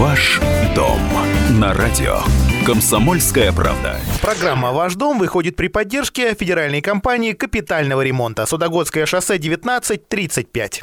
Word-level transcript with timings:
Ваш 0.00 0.40
дом 0.74 0.98
на 1.60 1.74
радио. 1.74 2.20
Комсомольская 2.64 3.52
правда. 3.52 3.96
Программа 4.22 4.72
«Ваш 4.72 4.94
дом» 4.94 5.18
выходит 5.18 5.56
при 5.56 5.68
поддержке 5.68 6.32
федеральной 6.32 6.80
компании 6.80 7.32
капитального 7.34 8.00
ремонта. 8.00 8.46
Судогодское 8.46 9.04
шоссе 9.04 9.34
1935. 9.34 10.80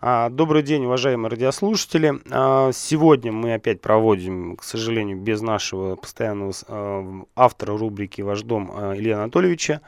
А, 0.00 0.30
добрый 0.30 0.62
день, 0.62 0.86
уважаемые 0.86 1.28
радиослушатели. 1.28 2.14
А, 2.30 2.70
сегодня 2.72 3.32
мы 3.32 3.52
опять 3.52 3.82
проводим, 3.82 4.56
к 4.56 4.64
сожалению, 4.64 5.18
без 5.18 5.42
нашего 5.42 5.96
постоянного 5.96 6.54
а, 6.68 7.22
автора 7.36 7.76
рубрики 7.76 8.22
«Ваш 8.22 8.40
дом» 8.40 8.70
Илья 8.94 9.18
Анатольевича. 9.18 9.82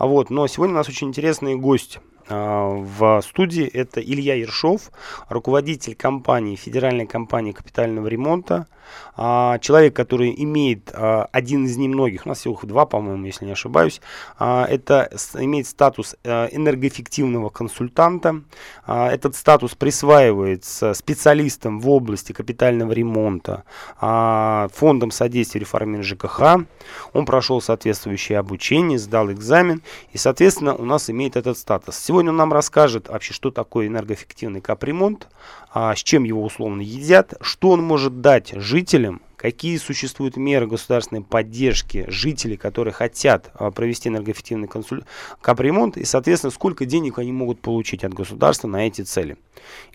Вот, 0.00 0.30
но 0.30 0.48
сегодня 0.48 0.74
у 0.74 0.78
нас 0.78 0.88
очень 0.88 1.10
интересный 1.10 1.54
гость 1.54 2.00
в 2.28 3.22
студии. 3.22 3.66
Это 3.66 4.00
Илья 4.00 4.34
Ершов, 4.34 4.90
руководитель 5.28 5.94
компании, 5.94 6.56
федеральной 6.56 7.06
компании 7.06 7.52
капитального 7.52 8.08
ремонта– 8.08 8.66
а, 9.14 9.58
человек, 9.58 9.94
который 9.94 10.34
имеет 10.36 10.90
а, 10.92 11.28
один 11.32 11.66
из 11.66 11.76
немногих, 11.76 12.26
у 12.26 12.28
нас 12.28 12.38
всего 12.38 12.58
два, 12.62 12.86
по-моему, 12.86 13.26
если 13.26 13.44
не 13.44 13.52
ошибаюсь, 13.52 14.00
а, 14.38 14.66
это 14.68 15.10
имеет 15.34 15.66
статус 15.66 16.16
энергоэффективного 16.24 17.48
консультанта. 17.48 18.42
Этот 18.86 19.36
статус 19.36 19.74
присваивается 19.74 20.94
специалистам 20.94 21.80
в 21.80 21.88
области 21.88 22.32
капитального 22.32 22.92
ремонта, 22.92 23.64
фондом 23.98 25.10
содействия 25.10 25.60
реформирования 25.60 26.02
ЖКХ. 26.02 26.66
Он 27.12 27.26
прошел 27.26 27.60
соответствующее 27.60 28.38
обучение, 28.38 28.98
сдал 28.98 29.30
экзамен 29.32 29.82
и, 30.12 30.18
соответственно, 30.18 30.74
у 30.74 30.84
нас 30.84 31.10
имеет 31.10 31.36
этот 31.36 31.58
статус. 31.58 31.96
Сегодня 31.96 32.30
он 32.30 32.36
нам 32.36 32.52
расскажет 32.52 33.08
вообще, 33.08 33.32
что 33.32 33.50
такое 33.50 33.86
энергоэффективный 33.86 34.60
капремонт, 34.60 35.28
с 35.74 35.98
чем 35.98 36.24
его 36.24 36.42
условно 36.42 36.82
едят, 36.82 37.34
что 37.40 37.70
он 37.70 37.82
может 37.82 38.20
дать 38.20 38.52
жителям, 38.54 39.22
какие 39.42 39.76
существуют 39.76 40.36
меры 40.36 40.68
государственной 40.68 41.22
поддержки 41.22 42.04
жителей, 42.06 42.56
которые 42.56 42.94
хотят 42.94 43.50
а, 43.54 43.72
провести 43.72 44.08
энергоэффективный 44.08 44.68
консуль... 44.68 45.02
капремонт, 45.40 45.96
и, 45.96 46.04
соответственно, 46.04 46.52
сколько 46.52 46.84
денег 46.84 47.18
они 47.18 47.32
могут 47.32 47.60
получить 47.60 48.04
от 48.04 48.14
государства 48.14 48.68
на 48.68 48.86
эти 48.86 49.02
цели. 49.02 49.36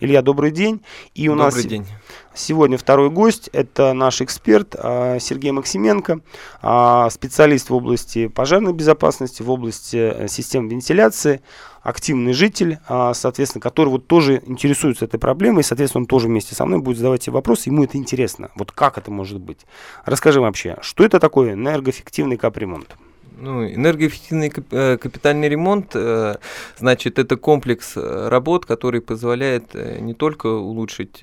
Илья, 0.00 0.20
добрый 0.20 0.50
день. 0.50 0.82
И 1.14 1.28
у 1.28 1.32
добрый 1.32 1.44
нас 1.46 1.64
день. 1.64 1.86
сегодня 2.34 2.76
второй 2.76 3.08
гость, 3.08 3.48
это 3.54 3.94
наш 3.94 4.20
эксперт 4.20 4.76
а, 4.78 5.18
Сергей 5.18 5.52
Максименко, 5.52 6.20
а, 6.60 7.08
специалист 7.08 7.70
в 7.70 7.74
области 7.74 8.28
пожарной 8.28 8.74
безопасности, 8.74 9.40
в 9.40 9.50
области 9.50 9.96
э, 9.96 10.28
систем 10.28 10.68
вентиляции, 10.68 11.40
активный 11.88 12.34
житель, 12.34 12.78
а, 12.86 13.14
соответственно, 13.14 13.62
который 13.62 13.88
вот 13.88 14.06
тоже 14.06 14.42
интересуется 14.46 15.06
этой 15.06 15.18
проблемой, 15.18 15.60
и, 15.60 15.64
соответственно, 15.64 16.02
он 16.02 16.06
тоже 16.06 16.26
вместе 16.26 16.54
со 16.54 16.66
мной 16.66 16.80
будет 16.80 16.98
задавать 16.98 17.22
себе 17.22 17.32
вопросы, 17.34 17.70
ему 17.70 17.84
это 17.84 17.96
интересно. 17.96 18.50
Вот 18.56 18.72
как 18.72 18.98
это 18.98 19.10
может 19.10 19.40
быть? 19.40 19.60
Расскажи 20.04 20.40
вообще, 20.40 20.76
что 20.82 21.04
это 21.04 21.18
такое 21.18 21.54
энергоэффективный 21.54 22.36
капремонт? 22.36 22.96
Ну, 23.40 23.64
энергоэффективный 23.64 24.52
э, 24.72 24.96
капитальный 24.96 25.48
ремонт, 25.48 25.92
э, 25.94 26.36
значит, 26.76 27.20
это 27.20 27.36
комплекс 27.36 27.92
э, 27.96 28.28
работ, 28.28 28.66
который 28.66 29.00
позволяет 29.00 29.74
не 29.74 30.12
только 30.12 30.46
улучшить 30.48 31.20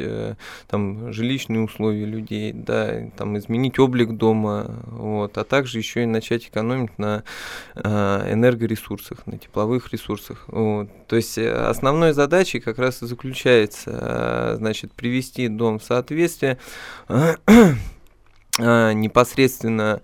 там, 0.68 1.12
жилищные 1.12 1.62
условия 1.62 2.06
людей, 2.06 2.54
да, 2.54 3.10
там, 3.18 3.38
изменить 3.38 3.80
облик 3.80 4.12
дома, 4.12 4.84
вот, 4.88 5.38
а 5.38 5.44
также 5.44 5.80
еще 5.80 6.04
и 6.04 6.06
начать 6.06 6.48
экономить 6.48 6.98
на 6.98 7.24
энергоресурсах, 7.76 9.28
на 9.28 9.38
тепловых 9.38 9.92
ресурсах. 9.92 10.46
Вот. 10.48 10.90
То 11.08 11.16
есть 11.18 11.38
основной 11.38 12.14
задачей 12.14 12.60
как 12.60 12.80
раз 12.80 13.02
и 13.02 13.08
заключается, 13.08 14.56
значит, 14.58 14.94
привести 14.94 15.48
дом 15.48 15.80
в 15.80 15.84
соответствие 15.84 16.58
непосредственно 18.58 20.02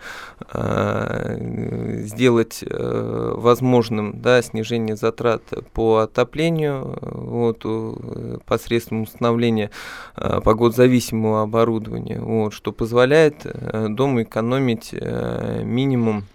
э, 0.54 2.02
сделать 2.04 2.64
э, 2.64 3.34
возможным 3.38 4.22
да, 4.22 4.42
снижение 4.42 4.98
затрат 4.98 5.42
по 5.74 6.00
отоплению 6.00 6.98
вот, 7.02 7.62
э, 7.64 8.38
посредством 8.46 9.04
установления 9.04 9.72
э, 10.18 10.42
погодзависимого 10.44 11.44
оборудования, 11.44 12.20
вот, 12.20 12.54
что 12.54 12.74
позволяет 12.74 13.46
э, 13.46 13.88
дому 13.90 14.24
экономить 14.24 14.90
э, 14.92 15.62
минимум 15.64 16.26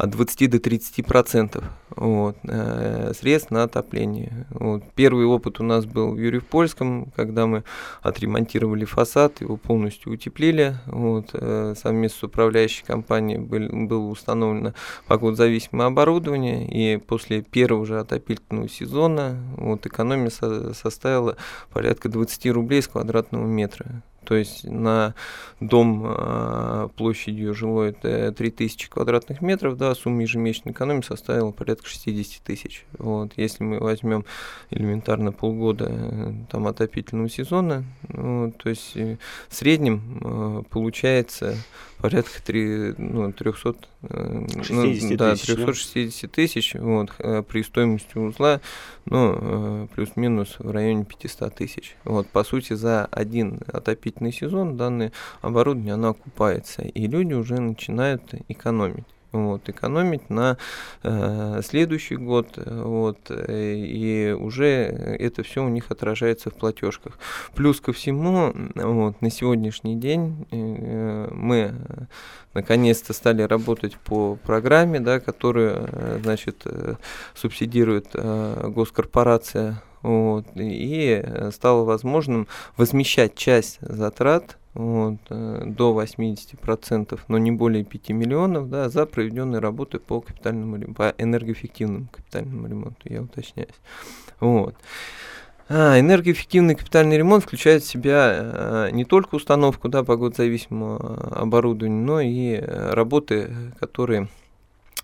от 0.00 0.10
20 0.10 0.50
до 0.50 0.58
30 0.58 1.04
процентов 1.04 1.62
вот, 1.94 2.36
э, 2.44 3.12
средств 3.14 3.50
на 3.50 3.64
отопление. 3.64 4.46
Вот. 4.50 4.82
Первый 4.94 5.26
опыт 5.26 5.60
у 5.60 5.62
нас 5.62 5.84
был 5.84 6.12
в 6.12 6.18
Юрьев-Польском, 6.18 7.12
когда 7.14 7.46
мы 7.46 7.64
отремонтировали 8.00 8.86
фасад, 8.86 9.42
его 9.42 9.58
полностью 9.58 10.12
утеплили. 10.12 10.76
Вот, 10.86 11.30
э, 11.34 11.74
совместно 11.76 12.18
с 12.18 12.22
управляющей 12.22 12.84
компанией 12.84 13.38
был, 13.38 13.68
было 13.86 14.06
установлено 14.06 14.72
погодозависимое 15.06 15.88
оборудование, 15.88 16.66
и 16.66 16.96
после 16.96 17.42
первого 17.42 17.84
же 17.84 18.00
отопительного 18.00 18.70
сезона 18.70 19.36
вот, 19.58 19.84
экономия 19.84 20.30
со, 20.30 20.72
составила 20.72 21.36
порядка 21.70 22.08
20 22.08 22.46
рублей 22.52 22.82
с 22.82 22.88
квадратного 22.88 23.44
метра. 23.44 24.02
То 24.24 24.34
есть 24.34 24.64
на 24.64 25.14
дом 25.60 26.04
э, 26.06 26.88
площадью 26.96 27.54
жилой 27.54 27.90
это 27.90 28.32
3000 28.32 28.90
квадратных 28.90 29.40
метров, 29.40 29.76
да, 29.76 29.94
сумма 29.94 30.22
ежемесячной 30.22 30.72
экономии 30.72 31.02
составила 31.02 31.50
порядка 31.50 31.88
60 31.88 32.42
тысяч. 32.42 32.84
Вот. 32.98 33.32
Если 33.36 33.64
мы 33.64 33.78
возьмем 33.78 34.24
элементарно 34.70 35.32
полгода 35.32 35.86
э, 35.90 36.32
там, 36.50 36.66
отопительного 36.66 37.28
сезона, 37.28 37.84
ну, 38.08 38.52
то 38.52 38.68
есть 38.68 38.96
э, 38.96 39.16
в 39.48 39.54
среднем 39.54 40.20
э, 40.22 40.62
получается 40.70 41.56
порядка 42.00 42.42
3, 42.44 42.94
ну, 42.98 43.32
300, 43.32 43.74
60 44.62 44.70
ну, 44.70 45.16
да, 45.16 45.32
тысяч, 45.32 45.46
360 45.46 46.32
тысяч 46.32 46.74
вот, 46.74 47.10
при 47.46 47.62
стоимости 47.62 48.16
узла, 48.16 48.60
ну, 49.04 49.88
плюс-минус 49.94 50.56
в 50.58 50.70
районе 50.70 51.04
500 51.04 51.54
тысяч. 51.54 51.96
Вот, 52.04 52.28
по 52.28 52.44
сути, 52.44 52.72
за 52.72 53.06
один 53.06 53.60
отопительный 53.66 54.32
сезон 54.32 54.76
данное 54.76 55.12
оборудование 55.42 55.94
оно 55.94 56.10
окупается, 56.10 56.82
и 56.82 57.06
люди 57.06 57.34
уже 57.34 57.60
начинают 57.60 58.22
экономить 58.48 59.04
вот, 59.32 59.68
экономить 59.68 60.28
на 60.30 60.56
э, 61.02 61.60
следующий 61.64 62.16
год, 62.16 62.48
вот, 62.56 63.18
и 63.30 64.36
уже 64.38 64.66
это 64.66 65.42
все 65.42 65.64
у 65.64 65.68
них 65.68 65.90
отражается 65.90 66.50
в 66.50 66.54
платежках. 66.54 67.18
Плюс 67.54 67.80
ко 67.80 67.92
всему, 67.92 68.52
вот, 68.74 69.20
на 69.20 69.30
сегодняшний 69.30 69.96
день 69.96 70.46
э, 70.50 71.28
мы 71.32 71.74
наконец-то 72.54 73.12
стали 73.12 73.42
работать 73.42 73.96
по 73.96 74.36
программе, 74.36 74.98
да, 74.98 75.20
которую, 75.20 75.88
значит, 76.22 76.66
субсидирует 77.34 78.08
э, 78.14 78.70
госкорпорация 78.74 79.82
вот, 80.02 80.46
и 80.56 81.22
стало 81.52 81.84
возможным 81.84 82.48
возмещать 82.76 83.34
часть 83.34 83.78
затрат 83.80 84.56
вот, 84.74 85.18
э, 85.30 85.62
до 85.66 85.92
80%, 85.92 87.24
но 87.28 87.38
не 87.38 87.50
более 87.50 87.84
5 87.84 88.10
миллионов 88.10 88.68
да, 88.68 88.88
за 88.88 89.06
проведенные 89.06 89.60
работы 89.60 89.98
по 89.98 90.20
капитальному 90.20 90.94
по 90.94 91.14
энергоэффективному 91.18 92.08
капитальному 92.12 92.68
ремонту, 92.68 93.00
я 93.04 93.22
уточняюсь. 93.22 93.74
Вот. 94.38 94.76
А, 95.68 96.00
энергоэффективный 96.00 96.74
капитальный 96.74 97.16
ремонт 97.16 97.44
включает 97.44 97.82
в 97.82 97.86
себя 97.86 98.30
а, 98.32 98.90
не 98.90 99.04
только 99.04 99.36
установку 99.36 99.88
да, 99.88 100.02
погодозависимого 100.02 101.40
оборудования, 101.40 102.02
но 102.02 102.20
и 102.20 102.54
э, 102.54 102.90
работы, 102.90 103.52
которые 103.78 104.28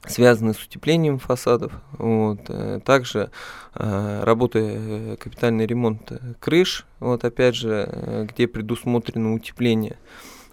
связанные 0.07 0.55
с 0.55 0.63
утеплением 0.63 1.19
фасадов. 1.19 1.73
Вот. 1.93 2.41
Э, 2.49 2.81
также 2.85 3.31
э, 3.75 4.23
работы 4.25 4.61
э, 4.63 5.17
капитальный 5.19 5.67
ремонт 5.67 6.13
крыш, 6.41 6.87
вот 7.01 7.25
опять 7.25 7.55
же, 7.55 8.27
где 8.31 8.47
предусмотрено 8.47 9.35
утепление 9.35 9.97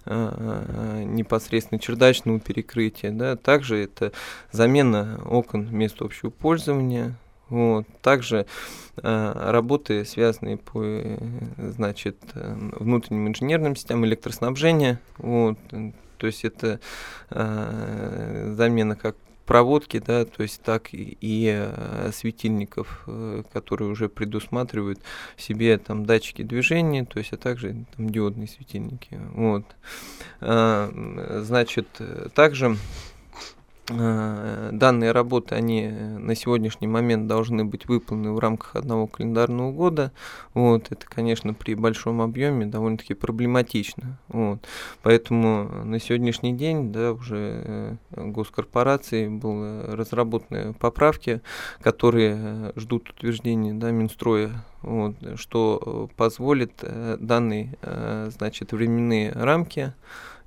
непосредственно 0.06 1.80
чердачного 1.80 2.38
перекрытия. 2.38 3.10
Да. 3.10 3.36
Также 3.36 3.78
это 3.78 4.12
замена 4.52 5.18
окон 5.24 5.74
мест 5.74 6.02
общего 6.02 6.28
пользования. 6.28 7.14
Вот. 7.48 7.86
Также 8.02 8.44
работы, 8.96 10.04
связанные 10.04 10.58
по 10.58 10.84
значит, 11.56 12.18
внутренним 12.34 13.28
инженерным 13.28 13.76
системам 13.76 14.04
электроснабжения. 14.04 15.00
Вот. 15.16 15.56
То 16.18 16.28
есть 16.28 16.44
это 16.44 16.80
э, 17.30 18.54
замена 18.56 18.96
как 18.96 19.16
проводки, 19.44 19.98
да, 19.98 20.24
то 20.24 20.42
есть 20.42 20.62
так 20.62 20.92
и, 20.94 21.16
и 21.20 21.50
э, 21.54 22.10
светильников, 22.12 23.04
э, 23.06 23.42
которые 23.52 23.90
уже 23.90 24.08
предусматривают 24.08 25.00
себе 25.36 25.78
там 25.78 26.06
датчики 26.06 26.42
движения, 26.42 27.04
то 27.04 27.18
есть 27.18 27.32
а 27.32 27.36
также 27.36 27.84
там 27.96 28.10
диодные 28.10 28.48
светильники. 28.48 29.20
Вот. 29.34 29.64
А, 30.40 30.90
значит, 31.42 31.88
также 32.34 32.64
Э, 32.64 32.76
данные 33.86 35.12
работы, 35.12 35.54
они 35.54 35.82
э, 35.82 36.18
на 36.18 36.34
сегодняшний 36.34 36.86
момент 36.86 37.26
должны 37.26 37.64
быть 37.64 37.86
выполнены 37.86 38.32
в 38.32 38.38
рамках 38.38 38.76
одного 38.76 39.06
календарного 39.06 39.72
года. 39.72 40.12
Вот, 40.54 40.86
это, 40.90 41.06
конечно, 41.06 41.52
при 41.52 41.74
большом 41.74 42.22
объеме 42.22 42.66
довольно-таки 42.66 43.12
проблематично. 43.12 44.18
Вот. 44.28 44.60
Поэтому 45.02 45.84
на 45.84 46.00
сегодняшний 46.00 46.54
день 46.54 46.92
да, 46.92 47.12
уже 47.12 47.36
э, 47.36 47.96
госкорпорации 48.12 49.28
были 49.28 49.92
разработаны 49.92 50.72
поправки, 50.72 51.42
которые 51.82 52.72
ждут 52.76 53.10
утверждения 53.10 53.74
да, 53.74 53.90
Минстроя 53.90 54.64
вот, 54.80 55.14
что 55.36 56.10
позволит 56.16 56.72
данные 57.18 57.76
значит, 58.30 58.72
временные 58.72 59.32
рамки 59.32 59.80
Э, 59.84 59.92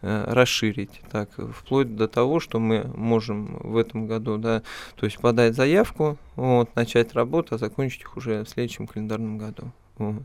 расширить, 0.01 1.01
так, 1.11 1.29
вплоть 1.53 1.95
до 1.95 2.07
того, 2.07 2.39
что 2.39 2.59
мы 2.59 2.83
можем 2.95 3.57
в 3.57 3.77
этом 3.77 4.07
году, 4.07 4.37
да, 4.37 4.61
то 4.95 5.05
есть 5.05 5.17
подать 5.19 5.55
заявку, 5.55 6.17
вот, 6.35 6.75
начать 6.75 7.13
работу, 7.13 7.55
а 7.55 7.57
закончить 7.57 8.01
их 8.01 8.15
уже 8.17 8.43
в 8.43 8.49
следующем 8.49 8.87
календарном 8.87 9.37
году. 9.37 9.71
Вот. 9.97 10.23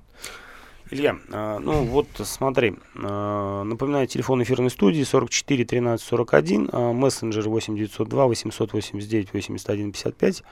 Илья, 0.91 1.17
а, 1.33 1.59
ну 1.59 1.85
вот 1.85 2.09
смотри, 2.17 2.75
а, 3.03 3.63
напоминаю, 3.65 4.07
телефон 4.07 4.43
эфирной 4.43 4.69
студии 4.69 5.03
44 5.03 5.65
13 5.65 6.07
41, 6.07 6.69
мессенджер 6.95 7.49
8 7.49 7.77
902 7.77 8.27
889 8.27 9.33
81 9.33 9.93
55. 9.93 10.43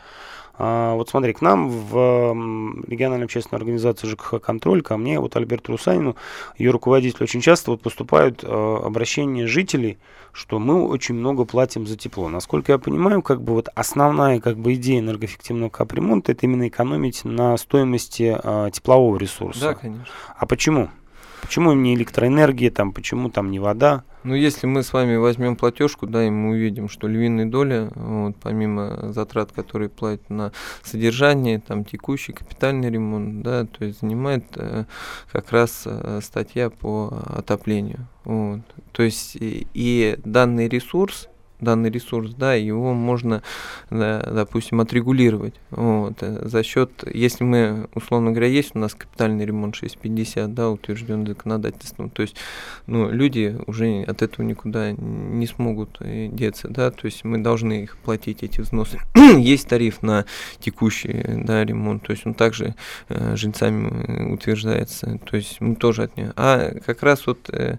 А, 0.63 0.95
вот 0.95 1.09
смотри, 1.09 1.33
к 1.33 1.41
нам 1.41 1.71
в 1.71 2.35
региональную 2.87 3.25
общественную 3.25 3.61
организацию 3.61 4.11
ЖКХ 4.11 4.35
«Контроль», 4.43 4.83
ко 4.83 4.99
мне, 4.99 5.19
вот 5.19 5.35
Альберту 5.35 5.73
Русанину, 5.73 6.17
ее 6.59 6.71
руководитель, 6.71 7.23
очень 7.23 7.41
часто 7.41 7.71
вот 7.71 7.81
поступают 7.81 8.45
а, 8.45 8.83
обращения 8.85 9.47
жителей, 9.47 9.99
что 10.33 10.59
мы 10.59 10.87
очень 10.87 11.15
много 11.15 11.47
платим 11.47 11.87
за 11.87 11.97
тепло. 11.97 12.29
Насколько 12.29 12.73
я 12.73 12.79
понимаю, 12.79 13.23
как 13.23 13.41
бы 13.41 13.55
вот 13.55 13.71
основная 13.75 14.39
как 14.39 14.59
бы 14.59 14.75
идея 14.75 15.01
энергоэффективного 15.01 15.71
капремонта 15.71 16.33
это 16.33 16.45
именно 16.45 16.69
экономить 16.69 17.25
на 17.25 17.57
стоимости 17.57 18.39
а, 18.45 18.71
теплового 18.71 19.17
ресурса. 19.17 19.61
Да, 19.61 19.75
конечно. 19.75 20.13
А 20.37 20.45
почему? 20.45 20.91
Почему 21.41 21.73
не 21.73 21.95
электроэнергия, 21.95 22.71
там, 22.71 22.93
почему 22.93 23.31
там 23.31 23.51
не 23.51 23.59
вода? 23.59 24.05
Ну, 24.23 24.35
если 24.35 24.67
мы 24.67 24.83
с 24.83 24.93
вами 24.93 25.17
возьмем 25.17 25.57
платежку, 25.57 26.07
да, 26.07 26.27
и 26.27 26.31
мы 26.31 26.51
увидим, 26.51 26.89
что 26.89 27.09
львиная 27.09 27.47
доля, 27.47 27.91
вот, 27.95 28.37
помимо 28.37 29.13
затрат, 29.13 29.51
которые 29.53 29.89
платят 29.89 30.29
на 30.29 30.53
содержание, 30.83 31.59
там, 31.59 31.85
текущий 31.85 32.33
капитальный 32.33 32.91
ремонт, 32.91 33.43
да, 33.43 33.65
то 33.65 33.85
есть 33.85 34.01
занимает 34.01 34.45
э, 34.57 34.85
как 35.33 35.51
раз 35.53 35.85
э, 35.87 36.21
статья 36.23 36.69
по 36.69 37.23
отоплению. 37.27 38.07
Вот. 38.25 38.61
То 38.93 39.03
есть 39.03 39.37
и, 39.37 39.67
и 39.73 40.19
данный 40.25 40.69
ресурс, 40.69 41.29
данный 41.61 41.91
ресурс, 41.91 42.35
да, 42.35 42.55
его 42.55 42.95
можно, 42.95 43.43
да, 43.91 44.21
допустим, 44.21 44.81
отрегулировать. 44.81 45.55
Вот, 45.71 46.23
э, 46.23 46.49
за 46.49 46.63
счет, 46.63 47.05
если 47.13 47.45
мы, 47.45 47.89
условно 47.95 48.31
говоря, 48.31 48.49
есть 48.49 48.73
у 48.75 48.79
нас 48.79 48.95
капитальный 48.95 49.45
ремонт 49.45 49.75
650, 49.75 50.55
да, 50.55 50.71
утвержден 50.71 51.27
законодательством, 51.27 52.11
то 52.11 52.23
есть, 52.23 52.37
ну, 52.87 53.11
люди 53.11 53.57
уже 53.67 54.03
от 54.03 54.23
этого 54.23 54.45
никуда 54.45 54.93
не 54.93 55.47
смогут 55.47 55.97
э, 56.01 56.29
деться, 56.29 56.69
да, 56.69 56.91
то 56.91 57.07
есть 57.07 57.25
мы 57.25 57.39
должны 57.39 57.85
их 57.85 57.97
платить, 57.99 58.43
эти 58.43 58.61
взносы. 58.61 58.99
есть 59.39 59.69
тариф 59.69 60.03
на 60.03 60.25
текущий, 60.59 61.25
да, 61.45 61.65
ремонт, 61.65 62.03
то 62.03 62.13
есть 62.13 62.27
он 62.27 62.35
также 62.35 62.75
э, 63.09 63.37
жильцами 63.37 64.33
утверждается, 64.33 65.19
то 65.25 65.37
есть 65.37 65.61
мы 65.61 65.77
тоже 65.77 66.05
от 66.05 66.17
него. 66.17 66.33
А 66.37 66.73
как 66.85 67.03
раз 67.03 67.27
вот 67.27 67.49
э, 67.51 67.79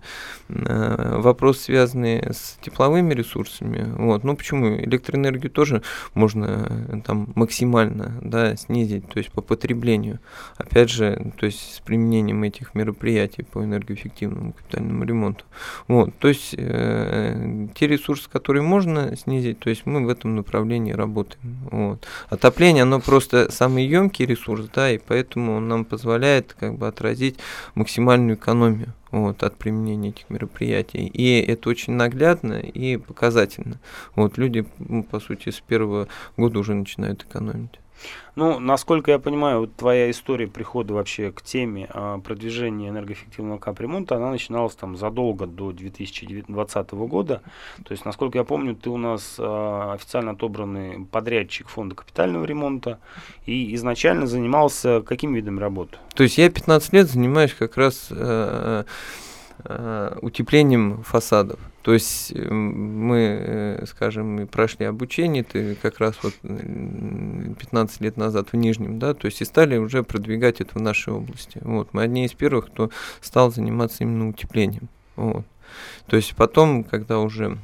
э, 0.50 1.18
вопрос, 1.20 1.62
связанный 1.62 2.20
с 2.20 2.58
тепловыми 2.62 3.14
ресурсами, 3.14 3.71
ресурсами. 3.72 3.94
Вот. 3.98 4.24
Ну 4.24 4.36
почему? 4.36 4.76
Электроэнергию 4.78 5.52
тоже 5.52 5.82
можно 6.14 6.68
э, 6.90 7.02
там 7.06 7.32
максимально 7.36 8.20
да, 8.22 8.56
снизить, 8.56 9.08
то 9.08 9.20
есть 9.20 9.32
по 9.32 9.42
потреблению. 9.42 10.20
Опять 10.58 10.90
же, 10.90 11.32
то 11.38 11.46
есть 11.46 11.76
с 11.76 11.80
применением 11.80 12.44
этих 12.44 12.76
мероприятий 12.76 13.44
по 13.44 13.64
энергоэффективному 13.64 14.54
капитальному 14.54 15.04
ремонту. 15.04 15.46
Вот. 15.88 16.16
То 16.20 16.28
есть 16.28 16.56
э, 16.58 17.68
те 17.76 17.88
ресурсы, 17.88 18.30
которые 18.30 18.64
можно 18.64 19.16
снизить, 19.16 19.60
то 19.60 19.70
есть 19.70 19.86
мы 19.86 20.06
в 20.06 20.10
этом 20.10 20.36
направлении 20.36 20.94
работаем. 20.94 21.58
Вот. 21.72 22.08
Отопление, 22.30 22.84
оно 22.84 23.00
просто 23.00 23.52
самый 23.52 23.86
емкий 23.86 24.26
ресурс, 24.26 24.70
да, 24.74 24.92
и 24.92 24.98
поэтому 24.98 25.58
он 25.58 25.68
нам 25.68 25.86
позволяет 25.86 26.56
как 26.60 26.78
бы 26.78 26.88
отразить 26.88 27.38
максимальную 27.76 28.36
экономию 28.36 28.94
вот, 29.12 29.44
от 29.44 29.58
применения 29.58 30.10
этих 30.10 30.30
мероприятий. 30.30 31.06
И 31.08 31.40
это 31.42 31.70
очень 31.70 31.94
наглядно 31.94 32.54
и 32.60 32.98
показательно. 32.98 33.80
Вот, 34.16 34.38
люди, 34.38 34.66
по 35.10 35.20
сути, 35.20 35.50
с 35.50 35.60
первого 35.60 36.08
года 36.38 36.60
уже 36.60 36.74
начинают 36.74 37.24
экономить. 37.24 37.80
Ну, 38.36 38.60
насколько 38.60 39.12
я 39.12 39.20
понимаю, 39.20 39.62
вот 39.62 39.76
твоя 39.76 40.10
история 40.10 40.48
прихода 40.48 40.94
вообще 40.94 41.32
к 41.32 41.42
теме 41.42 41.88
а, 41.90 42.20
продвижения 42.20 42.90
энергоэффективного 42.90 43.58
капремонта, 43.58 44.16
она 44.16 44.32
начиналась 44.32 44.76
там 44.76 44.96
задолго 44.96 45.46
до 45.46 45.72
2020 45.74 46.92
года. 46.92 47.42
То 47.84 47.92
есть, 47.92 48.06
насколько 48.06 48.38
я 48.38 48.46
помню, 48.46 48.76
ты 48.76 48.90
у 48.90 48.98
нас 48.98 49.36
а, 49.38 49.94
официально 49.94 50.32
отобранный 50.32 51.06
подрядчик 51.06 51.68
фонда 51.68 51.96
капитального 51.96 52.46
ремонта 52.46 53.00
и 53.46 53.76
изначально 53.76 54.28
занимался 54.28 55.02
каким 55.02 55.34
видом 55.34 55.60
работы? 55.60 55.98
То 56.16 56.24
есть 56.24 56.38
я 56.38 56.50
15 56.50 56.94
лет 56.94 57.10
занимаюсь 57.10 57.54
как 57.54 57.76
раз 57.78 58.08
э, 58.12 58.16
э, 58.18 58.84
утеплением 60.22 61.04
фасадов. 61.04 61.60
То 61.82 61.94
есть 61.94 62.32
э, 62.32 62.50
мы, 62.52 63.18
э, 63.18 63.86
скажем, 63.88 64.36
мы 64.36 64.46
прошли 64.46 64.86
обучение, 64.86 65.44
ты 65.44 65.76
как 65.76 66.00
раз 66.00 66.16
вот 66.22 66.34
15 66.42 68.02
лет 68.02 68.18
назад 68.18 68.50
в 68.52 68.56
Нижнем, 68.56 69.00
да, 69.00 69.14
то 69.14 69.26
есть 69.26 69.42
и 69.42 69.46
стали 69.46 69.78
уже 69.78 70.04
продвигать 70.04 70.62
это 70.62 70.78
в 70.78 70.82
нашей 70.82 71.14
области. 71.14 71.60
Вот, 71.62 71.94
мы 71.94 72.04
одни 72.04 72.26
из 72.26 72.34
первых, 72.34 72.68
кто 72.68 72.92
стал 73.20 73.52
заниматься 73.52 74.04
именно 74.04 74.30
утеплением. 74.30 74.90
Вот. 75.16 75.46
То 76.06 76.18
есть 76.18 76.36
потом, 76.36 76.84
когда 76.84 77.20
уже 77.20 77.58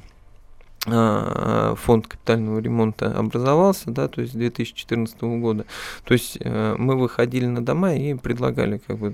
фонд 0.87 2.07
капитального 2.07 2.59
ремонта 2.59 3.17
образовался, 3.17 3.91
да, 3.91 4.07
то 4.07 4.21
есть 4.21 4.33
2014 4.33 5.21
года. 5.21 5.65
То 6.03 6.13
есть 6.13 6.37
э, 6.39 6.75
мы 6.77 6.95
выходили 6.95 7.45
на 7.45 7.63
дома 7.63 7.95
и 7.95 8.13
предлагали, 8.13 8.79
как 8.85 8.97
бы, 8.97 9.13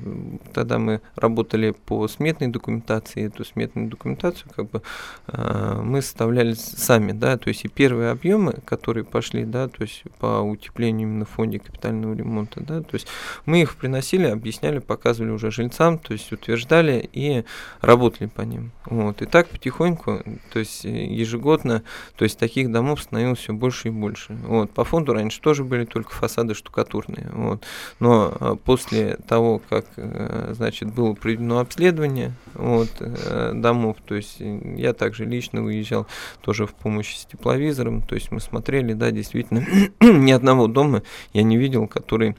тогда 0.53 0.79
мы 0.79 1.01
работали 1.15 1.71
по 1.85 2.07
сметной 2.07 2.47
документации, 2.47 3.25
эту 3.25 3.45
сметную 3.45 3.89
документацию, 3.89 4.51
как 4.55 4.69
бы, 4.69 4.81
а, 5.27 5.81
мы 5.81 6.01
составляли 6.01 6.53
сами, 6.53 7.11
да, 7.11 7.37
то 7.37 7.47
есть 7.49 7.65
и 7.65 7.67
первые 7.67 8.11
объемы, 8.11 8.55
которые 8.65 9.03
пошли, 9.03 9.45
да, 9.45 9.67
то 9.67 9.83
есть 9.83 10.03
по 10.19 10.41
утеплению 10.41 11.07
именно 11.07 11.25
фонде 11.25 11.59
капитального 11.59 12.13
ремонта, 12.13 12.61
да, 12.61 12.81
то 12.81 12.95
есть 12.95 13.07
мы 13.45 13.61
их 13.61 13.75
приносили, 13.75 14.27
объясняли, 14.27 14.79
показывали 14.79 15.31
уже 15.31 15.51
жильцам, 15.51 15.97
то 15.97 16.13
есть 16.13 16.31
утверждали 16.31 17.09
и 17.13 17.45
работали 17.81 18.27
по 18.27 18.41
ним. 18.41 18.71
Вот. 18.85 19.21
И 19.21 19.25
так 19.25 19.47
потихоньку, 19.47 20.21
то 20.51 20.59
есть 20.59 20.83
ежегодно 20.83 21.62
ежегодно, 21.63 21.83
то 22.15 22.23
есть 22.23 22.37
таких 22.37 22.71
домов 22.71 23.01
становилось 23.01 23.39
все 23.39 23.53
больше 23.53 23.89
и 23.89 23.91
больше. 23.91 24.33
Вот. 24.45 24.71
По 24.71 24.83
фонду 24.83 25.13
раньше 25.13 25.41
тоже 25.41 25.63
были 25.63 25.85
только 25.85 26.11
фасады 26.11 26.53
штукатурные. 26.53 27.29
Вот. 27.33 27.63
Но 27.99 28.33
а, 28.39 28.55
после 28.55 29.17
того, 29.27 29.61
как 29.69 29.85
э, 29.97 30.53
значит, 30.53 30.93
было 30.93 31.13
проведено 31.13 31.59
обследование 31.59 32.33
вот, 32.53 32.89
э, 32.99 33.51
домов, 33.55 33.97
то 34.05 34.15
есть 34.15 34.37
я 34.39 34.93
также 34.93 35.25
лично 35.25 35.61
выезжал 35.61 36.07
тоже 36.41 36.65
в 36.65 36.73
помощь 36.73 37.15
с 37.15 37.25
тепловизором, 37.25 38.01
то 38.01 38.15
есть 38.15 38.31
мы 38.31 38.39
смотрели, 38.39 38.93
да, 38.93 39.11
действительно, 39.11 39.65
ни 40.01 40.31
одного 40.31 40.67
дома 40.67 41.03
я 41.33 41.43
не 41.43 41.57
видел, 41.57 41.87
который 41.87 42.35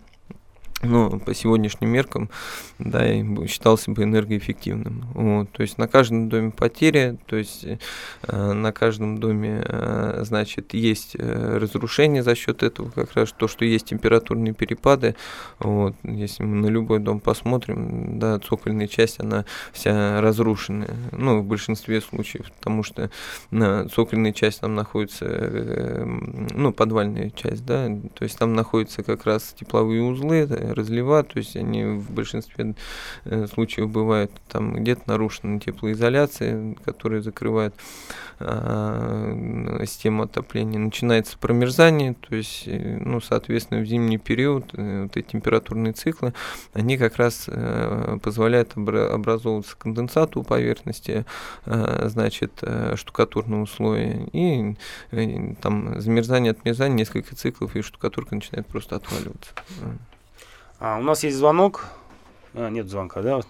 ну, 0.84 1.18
по 1.18 1.34
сегодняшним 1.34 1.90
меркам, 1.90 2.30
да, 2.78 3.12
и 3.12 3.46
считался 3.46 3.90
бы 3.90 4.02
энергоэффективным. 4.02 5.04
Вот, 5.14 5.50
то 5.52 5.62
есть 5.62 5.78
на 5.78 5.88
каждом 5.88 6.28
доме 6.28 6.50
потери, 6.50 7.18
то 7.26 7.36
есть 7.36 7.64
э, 8.22 8.52
на 8.52 8.72
каждом 8.72 9.18
доме, 9.18 9.62
э, 9.64 10.22
значит, 10.24 10.74
есть 10.74 11.16
э, 11.18 11.58
разрушение 11.58 12.22
за 12.22 12.34
счет 12.34 12.62
этого, 12.62 12.90
как 12.90 13.12
раз 13.14 13.32
то, 13.32 13.48
что 13.48 13.64
есть 13.64 13.86
температурные 13.86 14.54
перепады. 14.54 15.16
Вот, 15.58 15.94
если 16.02 16.42
мы 16.42 16.56
на 16.56 16.66
любой 16.66 17.00
дом 17.00 17.20
посмотрим, 17.20 18.18
да, 18.18 18.38
цокольная 18.38 18.88
часть, 18.88 19.20
она 19.20 19.44
вся 19.72 20.20
разрушенная, 20.20 20.96
ну, 21.12 21.40
в 21.40 21.44
большинстве 21.44 22.00
случаев, 22.00 22.50
потому 22.58 22.82
что 22.82 23.10
на 23.50 23.88
цокольная 23.88 24.32
часть 24.32 24.60
там 24.60 24.74
находится, 24.74 25.26
э, 25.28 26.04
ну, 26.04 26.72
подвальная 26.72 27.30
часть, 27.30 27.64
да, 27.64 27.88
то 28.14 28.24
есть 28.24 28.38
там 28.38 28.54
находятся 28.54 29.02
как 29.02 29.24
раз 29.24 29.54
тепловые 29.58 30.02
узлы, 30.02 30.46
разлива, 30.74 31.22
то 31.22 31.38
есть 31.38 31.56
они 31.56 31.84
в 31.84 32.10
большинстве 32.10 32.74
э, 33.24 33.46
случаев 33.46 33.90
бывают 33.90 34.30
там 34.48 34.74
где-то 34.74 35.02
нарушена 35.06 35.60
теплоизоляция, 35.60 36.74
которая 36.84 37.22
закрывает 37.22 37.74
э, 38.40 39.84
систему 39.86 40.24
отопления. 40.24 40.78
Начинается 40.78 41.38
промерзание, 41.38 42.14
то 42.14 42.34
есть, 42.34 42.64
э, 42.66 42.98
ну, 43.00 43.20
соответственно, 43.20 43.80
в 43.80 43.86
зимний 43.86 44.18
период 44.18 44.70
э, 44.74 45.04
вот 45.04 45.16
эти 45.16 45.26
температурные 45.26 45.92
циклы, 45.92 46.34
они 46.72 46.98
как 46.98 47.16
раз 47.16 47.44
э, 47.48 48.18
позволяют 48.22 48.72
обра- 48.74 49.08
образовываться 49.08 49.76
конденсату 49.76 50.40
у 50.40 50.44
поверхности, 50.44 51.24
э, 51.66 52.08
значит, 52.08 52.52
э, 52.62 52.94
штукатурного 52.96 53.66
слоя, 53.66 54.26
и 54.32 54.76
э, 55.10 55.54
там 55.60 56.00
замерзание, 56.00 56.52
отмерзание, 56.52 56.98
несколько 56.98 57.34
циклов, 57.34 57.76
и 57.76 57.82
штукатурка 57.82 58.34
начинает 58.34 58.66
просто 58.66 58.96
отваливаться. 58.96 59.52
А, 60.84 60.98
у 60.98 61.02
нас 61.02 61.24
есть 61.24 61.38
звонок. 61.38 61.86
А, 62.52 62.68
нет 62.68 62.90
звонка, 62.90 63.22
да? 63.22 63.40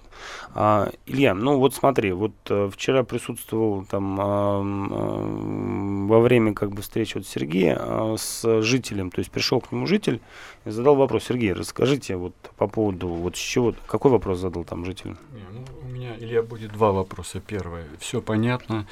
А, 0.54 0.88
Илья, 1.04 1.34
ну 1.34 1.58
вот 1.58 1.74
смотри, 1.74 2.12
вот 2.12 2.30
а, 2.48 2.70
вчера 2.70 3.02
присутствовал 3.02 3.84
там 3.86 4.20
а, 4.20 4.24
а, 4.62 6.06
во 6.06 6.20
время 6.20 6.54
как 6.54 6.70
бы 6.70 6.80
встречи 6.80 7.16
вот 7.16 7.26
Сергея 7.26 7.76
а, 7.80 8.14
с 8.16 8.62
жителем, 8.62 9.10
то 9.10 9.18
есть 9.18 9.32
пришел 9.32 9.60
к 9.60 9.72
нему 9.72 9.88
житель 9.88 10.20
и 10.64 10.70
задал 10.70 10.94
вопрос. 10.94 11.24
Сергей, 11.24 11.52
расскажите 11.52 12.14
вот 12.14 12.36
по 12.56 12.68
поводу, 12.68 13.08
вот 13.08 13.36
с 13.36 13.40
чего, 13.40 13.74
какой 13.88 14.12
вопрос 14.12 14.38
задал 14.38 14.62
там 14.62 14.84
житель? 14.84 15.16
Не, 15.32 15.42
ну, 15.50 15.64
у 15.82 15.92
меня, 15.92 16.16
Илья, 16.16 16.40
будет 16.40 16.70
два 16.70 16.92
вопроса. 16.92 17.40
Первое, 17.40 17.84
все 17.98 18.22
понятно, 18.22 18.86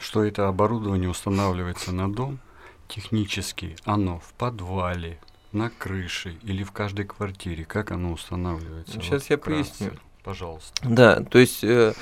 что 0.00 0.24
это 0.24 0.48
оборудование 0.48 1.08
устанавливается 1.08 1.92
на 1.92 2.12
дом, 2.12 2.40
технически 2.88 3.76
оно 3.84 4.18
в 4.18 4.32
подвале, 4.34 5.20
на 5.56 5.70
крыше 5.70 6.36
или 6.42 6.62
в 6.62 6.72
каждой 6.72 7.06
квартире? 7.06 7.64
Как 7.64 7.90
оно 7.90 8.12
устанавливается? 8.12 8.92
Сейчас 9.00 9.22
Вот 9.22 9.30
я 9.30 9.38
поясню. 9.38 9.92
Пожалуйста. 10.22 10.74
Да, 10.82 11.20
то 11.20 11.38
есть 11.38 11.62
э, 11.64 11.94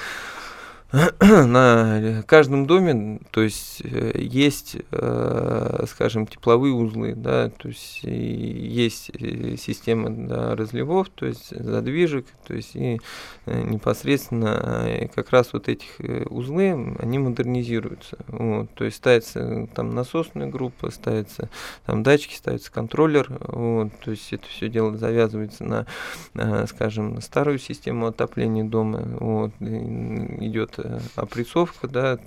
на 1.21 2.23
каждом 2.27 2.67
доме, 2.67 3.19
то 3.33 3.43
есть 3.43 3.83
э, 3.85 4.13
есть, 4.15 4.77
э, 4.93 5.85
скажем, 5.89 6.27
тепловые 6.29 6.73
узлы, 6.73 7.15
да, 7.17 7.51
то 7.51 7.69
есть 7.69 8.01
есть 8.05 9.11
э, 9.15 9.57
система 9.57 10.11
да, 10.11 10.55
разливов, 10.55 11.09
то 11.09 11.27
есть 11.27 11.51
задвижек, 11.51 12.27
то 12.47 12.55
есть 12.55 12.77
и 12.77 13.01
э, 13.47 13.63
непосредственно 13.63 14.85
э, 14.87 15.09
как 15.09 15.31
раз 15.31 15.53
вот 15.53 15.69
этих 15.69 16.01
э, 16.01 16.27
узлы, 16.27 16.95
они 17.01 17.19
модернизируются, 17.19 18.19
вот, 18.29 18.71
то 18.75 18.85
есть 18.85 18.99
ставится 18.99 19.67
там 19.75 19.97
насосная 19.97 20.47
группа, 20.47 20.93
ставится 20.93 21.49
там 21.87 22.05
датчики, 22.05 22.37
ставится 22.37 22.71
контроллер, 22.71 23.27
вот, 23.41 23.91
то 24.05 24.13
есть 24.13 24.33
это 24.33 24.47
все 24.47 24.69
дело 24.69 24.97
завязывается 24.97 25.65
на, 25.65 25.87
э, 26.35 26.67
скажем, 26.69 27.21
старую 27.21 27.59
систему 27.59 28.07
отопления 28.07 28.63
дома, 28.63 29.03
вот, 29.19 29.51
идет 29.61 30.75
э, 30.79 30.84
опрессовка, 31.17 31.89
да, 31.89 32.19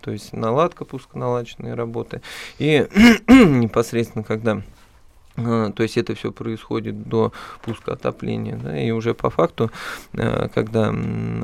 то 0.00 0.10
есть 0.10 0.32
наладка 0.32 0.84
пусконаладочные 0.84 1.74
работы. 1.74 2.22
И 2.58 2.86
непосредственно, 3.28 4.24
когда 4.24 4.56
э, 4.56 4.60
то 5.36 5.82
есть 5.82 5.96
это 5.96 6.14
все 6.14 6.32
происходит 6.32 7.08
до 7.08 7.32
пуска 7.62 7.92
отопления, 7.92 8.56
да, 8.56 8.78
и 8.78 8.90
уже 8.90 9.14
по 9.14 9.30
факту, 9.30 9.70
э, 10.14 10.48
когда 10.54 10.94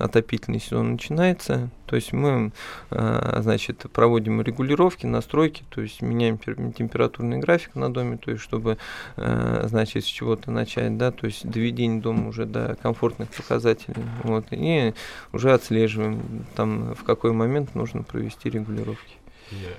отопительный 0.00 0.61
сезон 0.61 0.92
начинается, 0.92 1.68
то 1.87 1.96
есть 1.96 2.12
мы, 2.12 2.52
э, 2.90 3.38
значит, 3.42 3.84
проводим 3.92 4.40
регулировки, 4.40 5.06
настройки, 5.06 5.64
то 5.68 5.82
есть 5.82 6.00
меняем 6.00 6.37
пер- 6.37 6.72
температурный 6.72 7.38
график 7.38 7.75
на 7.75 7.92
доме, 7.92 8.16
то 8.16 8.30
есть 8.30 8.42
чтобы, 8.42 8.78
значит, 9.16 10.04
с 10.04 10.08
чего-то 10.08 10.50
начать, 10.50 10.96
да, 10.96 11.11
то 11.11 11.26
есть 11.26 11.49
доведение 11.49 12.00
дома 12.00 12.28
уже 12.28 12.46
до 12.46 12.76
комфортных 12.82 13.28
показателей, 13.28 14.02
вот, 14.25 14.46
и 14.50 14.94
уже 15.32 15.52
отслеживаем, 15.52 16.46
там, 16.56 16.94
в 16.94 17.04
какой 17.04 17.32
момент 17.32 17.75
нужно 17.75 18.02
провести 18.02 18.50
регулировки. 18.50 19.22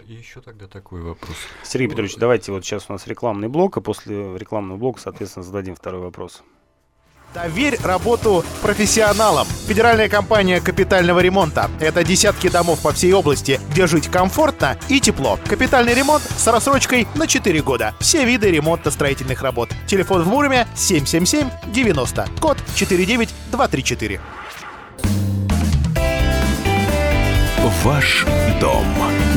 И 0.08 0.14
еще 0.14 0.42
тогда 0.42 0.68
такой 0.68 1.02
вопрос. 1.02 1.36
Сергей 1.64 1.90
Петрович, 1.90 2.16
давайте 2.16 2.52
вот 2.52 2.64
сейчас 2.64 2.86
у 2.90 2.94
нас 2.94 3.08
рекламный 3.08 3.48
блок, 3.48 3.78
а 3.78 3.82
после 3.82 4.38
рекламного 4.38 4.78
блока, 4.78 5.02
соответственно, 5.02 5.44
зададим 5.44 5.76
второй 5.76 6.02
вопрос. 6.02 6.44
Доверь 7.34 7.80
работу 7.84 8.46
профессионалам. 8.62 9.48
Федеральная 9.68 10.08
компания 10.08 10.62
капитального 10.62 11.20
ремонта. 11.20 11.72
Это 11.80 12.04
десятки 12.04 12.48
домов 12.48 12.82
по 12.84 12.92
всей 12.92 13.12
области, 13.14 13.60
где 13.72 13.88
жить 13.88 14.08
комфортно 14.08 14.78
и 14.88 15.00
тепло. 15.00 15.40
Капитальный 15.48 15.96
ремонт 15.96 16.22
с 16.22 16.46
рассрочкой 16.46 17.08
на 17.16 17.26
4 17.26 17.62
года. 17.64 17.96
Все 18.00 18.24
виды 18.24 18.52
ремонтно-строительных 18.52 19.42
работ. 19.42 19.72
Телефон 19.88 20.22
в 20.22 20.28
Муроме 20.28 20.68
777-90. 20.76 22.40
Код 22.40 22.58
49234. 22.76 24.22
Ваш 27.84 28.26
дом 28.62 28.86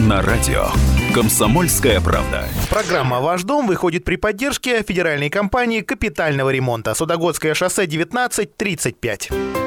на 0.06 0.22
радио. 0.22 0.66
Комсомольская 1.12 2.00
правда. 2.00 2.44
Программа 2.70 3.20
«Ваш 3.20 3.42
дом» 3.42 3.66
выходит 3.66 4.04
при 4.04 4.14
поддержке 4.14 4.84
федеральной 4.84 5.30
компании 5.30 5.80
капитального 5.80 6.50
ремонта. 6.50 6.94
Судогодское 6.94 7.54
шоссе 7.54 7.82
1935. 7.82 9.65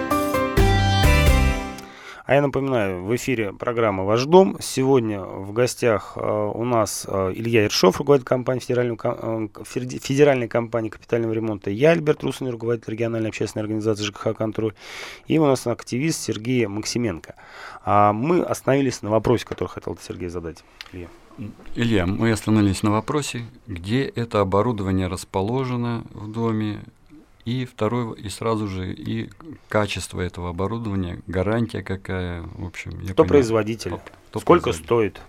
А 2.29 2.35
я 2.35 2.43
напоминаю, 2.43 3.03
в 3.03 3.15
эфире 3.15 3.53
программа 3.53 4.03
«Ваш 4.03 4.25
дом». 4.25 4.57
Сегодня 4.61 5.19
в 5.19 5.51
гостях 5.51 6.13
э, 6.15 6.51
у 6.53 6.63
нас 6.63 7.07
э, 7.09 7.33
Илья 7.33 7.63
Ершов, 7.63 7.97
руководитель 7.97 8.27
компании, 8.27 8.59
федеральной, 8.59 8.99
э, 9.01 9.47
федеральной 9.65 10.47
компании 10.47 10.89
капитального 10.89 11.33
ремонта. 11.33 11.71
Я, 11.71 11.89
Альберт 11.89 12.23
Русин, 12.23 12.47
руководитель 12.49 12.91
региональной 12.93 13.29
общественной 13.29 13.63
организации 13.63 14.03
ЖКХ 14.03 14.37
«Контроль». 14.37 14.75
И 15.25 15.39
у 15.39 15.45
нас 15.47 15.65
активист 15.65 16.21
Сергей 16.21 16.67
Максименко. 16.67 17.33
А 17.83 18.13
мы 18.13 18.43
остановились 18.43 19.01
на 19.01 19.09
вопросе, 19.09 19.47
который 19.47 19.69
хотел 19.69 19.97
Сергей 19.99 20.29
задать. 20.29 20.63
Илья. 20.93 21.07
Илья, 21.73 22.05
мы 22.05 22.31
остановились 22.31 22.83
на 22.83 22.91
вопросе, 22.91 23.47
где 23.65 24.03
это 24.03 24.41
оборудование 24.41 25.07
расположено 25.07 26.03
в 26.11 26.31
доме, 26.31 26.81
и 27.49 27.65
второй, 27.65 28.19
и 28.19 28.29
сразу 28.29 28.67
же 28.67 28.93
и 28.93 29.29
качество 29.67 30.21
этого 30.21 30.49
оборудования, 30.49 31.19
гарантия 31.25 31.81
какая, 31.81 32.43
в 32.43 32.65
общем. 32.65 32.91
я 32.91 33.13
Кто 33.13 33.23
понимаю, 33.23 33.27
производитель? 33.27 33.91
кто 34.29 34.39
Сколько 34.39 34.65
производитель. 34.65 34.85
стоит? 34.85 35.21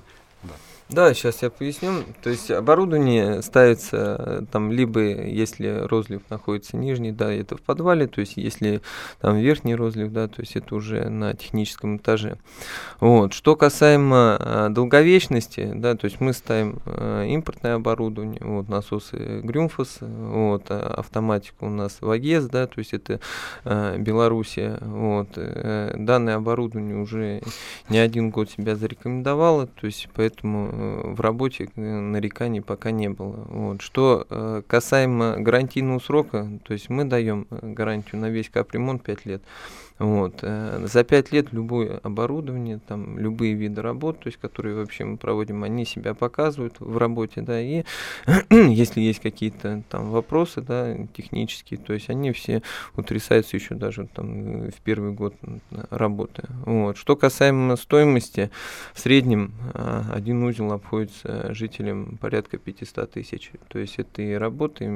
Да, 0.93 1.15
сейчас 1.15 1.43
я 1.43 1.51
поясню. 1.51 2.03
То 2.23 2.31
есть 2.31 2.51
оборудование 2.51 3.43
ставится 3.43 4.17
э, 4.19 4.43
там 4.51 4.73
либо 4.73 5.01
если 5.01 5.87
розлив 5.87 6.23
находится 6.31 6.77
нижний, 6.77 7.13
да, 7.13 7.33
это 7.33 7.57
в 7.57 7.63
подвале, 7.63 8.09
то 8.09 8.21
есть 8.21 8.37
если 8.37 8.81
там 9.21 9.39
верхний 9.39 9.77
розлив, 9.77 10.11
да, 10.11 10.27
то 10.27 10.41
есть 10.41 10.57
это 10.57 10.75
уже 10.75 11.09
на 11.09 11.35
техническом 11.35 11.99
этаже. 11.99 12.39
Вот. 12.99 13.35
Что 13.35 13.55
касаемо 13.55 14.37
э, 14.41 14.69
долговечности, 14.71 15.71
да, 15.75 15.95
то 15.95 16.07
есть 16.07 16.21
мы 16.21 16.33
ставим 16.33 16.81
э, 16.87 17.27
импортное 17.29 17.77
оборудование, 17.77 18.41
вот 18.43 18.69
насосы 18.69 19.41
Грюмфос, 19.43 19.99
вот 20.01 20.65
а 20.71 20.95
автоматика 20.99 21.65
у 21.65 21.71
нас 21.71 21.99
Вагез, 22.01 22.47
да, 22.47 22.67
то 22.67 22.79
есть 22.79 22.95
это 22.95 23.21
э, 23.65 23.97
Белоруссия, 23.99 24.77
вот. 24.81 25.29
Э, 25.37 25.95
данное 25.97 26.35
оборудование 26.35 26.97
уже 26.97 27.43
не 27.89 27.99
один 27.99 28.31
год 28.31 28.51
себя 28.51 28.75
зарекомендовало, 28.75 29.69
то 29.69 29.87
есть 29.87 30.09
поэтому 30.15 30.71
э, 30.73 30.80
в 30.81 31.21
работе 31.21 31.69
э, 31.75 31.81
нареканий 31.81 32.63
пока 32.63 32.91
не 32.91 33.09
было. 33.09 33.47
Вот. 33.49 33.83
Что 33.83 34.27
э, 34.29 34.63
касаемо 34.67 35.37
гарантийного 35.39 35.99
срока, 35.99 36.49
то 36.65 36.73
есть 36.73 36.91
мы 36.91 37.05
даем 37.05 37.47
э, 37.51 37.59
гарантию 37.63 38.21
на 38.21 38.31
весь 38.31 38.49
капремонт 38.49 39.03
5 39.03 39.27
лет. 39.27 39.43
Вот. 40.01 40.39
э, 40.41 40.87
За 40.87 41.05
5 41.05 41.31
лет 41.31 41.53
любое 41.53 41.99
оборудование, 41.99 42.81
там, 42.89 43.19
любые 43.19 43.53
виды 43.53 43.83
работ, 43.83 44.19
то 44.21 44.29
есть, 44.29 44.39
которые 44.39 44.75
вообще 44.75 45.05
мы 45.05 45.19
проводим, 45.19 45.63
они 45.63 45.85
себя 45.85 46.15
показывают 46.15 46.81
в 46.81 46.97
работе, 46.97 47.43
да, 47.43 47.61
и 47.61 47.85
если 48.51 49.03
есть 49.03 49.21
какие-то 49.21 49.83
там 49.91 50.11
вопросы, 50.11 50.63
да, 50.63 50.97
технические, 51.15 51.79
то 51.79 51.93
есть 51.93 52.09
они 52.09 52.33
все 52.33 52.63
утрясаются 52.97 53.59
еще 53.59 53.75
даже 53.75 54.07
там 54.07 54.71
в 54.71 54.81
первый 54.83 55.13
год 55.13 55.35
работы. 55.91 56.45
Вот. 56.65 56.97
Что 56.97 57.15
касаемо 57.15 57.77
стоимости, 57.77 58.51
в 58.95 59.01
среднем 59.01 59.53
а, 59.75 60.13
один 60.15 60.43
узел 60.43 60.73
обходится 60.73 61.53
жителям 61.53 62.17
порядка 62.19 62.57
500 62.57 63.11
тысяч. 63.11 63.53
То 63.69 63.79
есть 63.79 63.99
это 63.99 64.23
и 64.23 64.33
работы, 64.33 64.87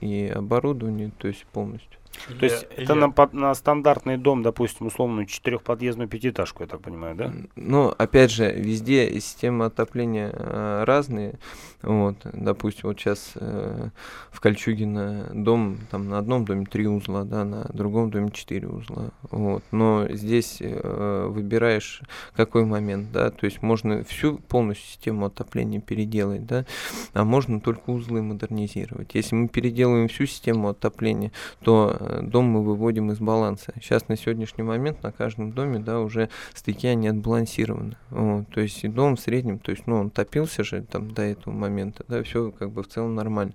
и 0.00 0.26
оборудование, 0.34 1.12
то 1.18 1.28
есть 1.28 1.46
полностью. 1.52 1.98
То 2.38 2.44
есть 2.44 2.66
Я- 2.76 2.82
это 2.84 2.94
на, 2.94 3.12
на 3.32 3.54
стандартный 3.54 4.16
дом, 4.16 4.42
допустим, 4.42 4.86
условную 4.86 5.26
четырехподъездную 5.26 6.08
пятиэтажку, 6.08 6.62
я 6.62 6.68
так 6.68 6.80
понимаю, 6.80 7.14
да? 7.14 7.32
Ну, 7.56 7.94
опять 7.96 8.30
же, 8.30 8.52
везде 8.52 9.12
системы 9.20 9.66
отопления 9.66 10.30
э, 10.32 10.84
разные. 10.84 11.38
Вот, 11.82 12.16
допустим, 12.32 12.88
вот 12.88 12.98
сейчас 12.98 13.34
в 13.34 14.40
Кольчугино 14.40 15.30
дом, 15.32 15.78
там 15.90 16.08
на 16.08 16.18
одном 16.18 16.44
доме 16.44 16.66
три 16.66 16.86
узла, 16.88 17.24
да, 17.24 17.44
на 17.44 17.64
другом 17.72 18.10
доме 18.10 18.30
четыре 18.30 18.68
узла. 18.68 19.10
Вот. 19.30 19.62
Но 19.70 20.06
здесь 20.08 20.58
э, 20.60 21.26
выбираешь 21.28 22.02
какой 22.34 22.64
момент, 22.64 23.12
да, 23.12 23.30
то 23.30 23.46
есть 23.46 23.62
можно 23.62 24.04
всю 24.04 24.38
полностью 24.38 24.86
систему 24.88 25.26
отопления 25.26 25.80
переделать, 25.80 26.46
да, 26.46 26.64
а 27.12 27.24
можно 27.24 27.60
только 27.60 27.90
узлы 27.90 28.22
модернизировать. 28.22 29.14
Если 29.14 29.34
мы 29.34 29.48
переделываем 29.48 30.08
всю 30.08 30.26
систему 30.26 30.68
отопления, 30.68 31.32
то 31.62 31.96
э, 31.98 32.20
дом 32.22 32.46
мы 32.46 32.62
выводим 32.62 33.10
из 33.10 33.18
баланса. 33.18 33.72
Сейчас 33.80 34.08
на 34.08 34.16
сегодняшний 34.16 34.64
момент 34.64 35.02
на 35.02 35.12
каждом 35.12 35.52
доме, 35.52 35.78
да, 35.78 36.00
уже 36.00 36.28
стыки 36.54 36.86
они 36.86 37.08
отбалансированы. 37.08 37.96
Вот, 38.10 38.48
то 38.48 38.60
есть 38.60 38.84
и 38.84 38.88
дом 38.88 39.16
в 39.16 39.20
среднем, 39.20 39.58
то 39.58 39.70
есть, 39.70 39.86
ну, 39.86 39.96
он 40.00 40.10
топился 40.10 40.64
же 40.64 40.82
там 40.82 41.12
до 41.12 41.22
этого 41.22 41.52
момента, 41.52 42.04
да, 42.08 42.22
все 42.22 42.50
как 42.50 42.70
бы 42.70 42.82
в 42.82 42.88
целом 42.88 43.14
нормально. 43.14 43.52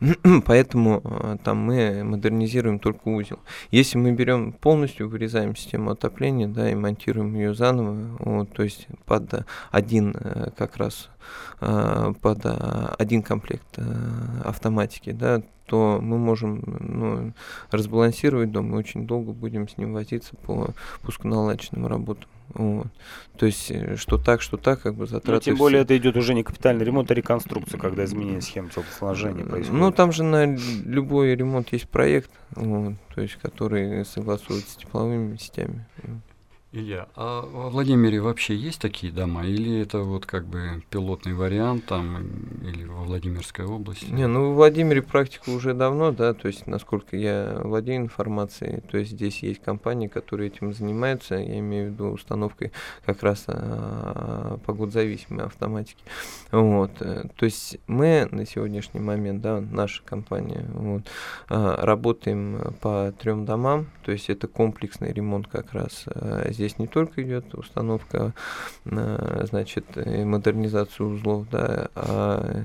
Поэтому 0.46 1.00
э, 1.04 1.36
там 1.42 1.58
мы 1.58 2.04
модернизируем 2.04 2.78
только 2.78 3.08
узел. 3.08 3.38
Если 3.70 3.98
мы 3.98 4.12
берем 4.12 4.52
полностью, 4.52 5.08
вырезаем 5.08 5.56
систему 5.56 5.90
отопления, 5.90 6.48
да, 6.48 6.70
и 6.70 6.74
монтируем 6.74 7.34
ее 7.34 7.54
заново, 7.54 8.16
вот, 8.18 8.52
то 8.52 8.62
есть 8.62 8.86
под 9.06 9.46
один 9.70 10.14
э, 10.18 10.50
как 10.56 10.76
раз 10.76 11.08
под 11.58 12.44
один 12.44 13.22
комплект 13.22 13.78
автоматики, 14.44 15.12
да, 15.12 15.42
то 15.66 15.98
мы 16.02 16.18
можем 16.18 16.62
ну, 16.80 17.32
разбалансировать 17.70 18.52
дом, 18.52 18.70
мы 18.70 18.78
очень 18.78 19.06
долго 19.06 19.32
будем 19.32 19.68
с 19.68 19.78
ним 19.78 19.92
возиться 19.94 20.36
по 20.36 20.70
пусконаладочным 21.02 21.86
работам. 21.86 22.28
Вот. 22.52 22.86
То 23.38 23.46
есть, 23.46 23.70
э, 23.70 23.96
что 23.96 24.18
так, 24.18 24.42
что 24.42 24.58
так, 24.58 24.82
как 24.82 24.94
бы 24.94 25.00
Ну, 25.00 25.06
затраты. 25.06 25.46
тем 25.46 25.56
более 25.56 25.78
все- 25.78 25.84
это 25.84 25.96
идет 25.96 26.16
уже 26.16 26.34
не 26.34 26.42
капитальный 26.42 26.84
ремонт, 26.84 27.10
а 27.10 27.14
реконструкция, 27.14 27.80
когда 27.80 28.04
изменение 28.04 28.42
схем 28.42 28.68
теплоснабжения 28.68 29.44
происходит. 29.44 29.80
Ну, 29.80 29.90
там 29.92 30.12
же 30.12 30.22
на 30.24 30.44
любой 30.84 31.34
ремонт 31.34 31.72
есть 31.72 31.88
проект, 31.88 32.30
вот, 32.54 32.94
то 33.14 33.22
есть, 33.22 33.36
который 33.36 34.04
согласуется 34.04 34.70
с 34.72 34.76
тепловыми 34.76 35.36
сетями. 35.38 35.86
Илья, 36.74 37.06
а 37.14 37.42
во 37.42 37.70
Владимире 37.70 38.20
вообще 38.20 38.56
есть 38.56 38.80
такие 38.80 39.12
дома? 39.12 39.46
Или 39.46 39.80
это 39.80 40.00
вот 40.00 40.26
как 40.26 40.44
бы 40.44 40.82
пилотный 40.90 41.32
вариант 41.32 41.86
там, 41.86 42.26
или 42.64 42.84
во 42.84 43.04
Владимирской 43.04 43.64
области? 43.64 44.06
Не, 44.06 44.26
ну 44.26 44.50
в 44.50 44.54
Владимире 44.56 45.00
практика 45.00 45.50
уже 45.50 45.72
давно, 45.72 46.10
да, 46.10 46.34
то 46.34 46.48
есть 46.48 46.66
насколько 46.66 47.16
я 47.16 47.60
владею 47.62 47.98
информацией, 47.98 48.80
то 48.80 48.98
есть 48.98 49.12
здесь 49.12 49.40
есть 49.44 49.62
компании, 49.62 50.08
которые 50.08 50.48
этим 50.48 50.74
занимаются, 50.74 51.36
я 51.36 51.60
имею 51.60 51.90
в 51.90 51.92
виду 51.92 52.06
установкой 52.06 52.72
как 53.06 53.22
раз 53.22 53.44
а, 53.46 54.58
погодозависимой 54.66 55.44
автоматики. 55.44 56.02
Вот, 56.50 56.90
э, 56.98 57.28
то 57.36 57.44
есть 57.44 57.78
мы 57.86 58.26
на 58.32 58.46
сегодняшний 58.46 59.00
момент, 59.00 59.42
да, 59.42 59.60
наша 59.60 60.02
компания, 60.02 60.66
вот, 60.74 61.02
а, 61.48 61.86
работаем 61.86 62.74
по 62.80 63.14
трем 63.16 63.44
домам, 63.44 63.86
то 64.04 64.10
есть 64.10 64.28
это 64.28 64.48
комплексный 64.48 65.12
ремонт 65.12 65.46
как 65.46 65.72
раз. 65.72 66.06
А 66.06 66.50
Здесь 66.63 66.63
не 66.78 66.86
только 66.86 67.22
идет 67.22 67.54
установка, 67.54 68.32
а, 68.86 69.44
значит, 69.48 69.84
модернизация 69.96 71.06
узлов, 71.06 71.48
да, 71.50 71.88
а 71.94 72.64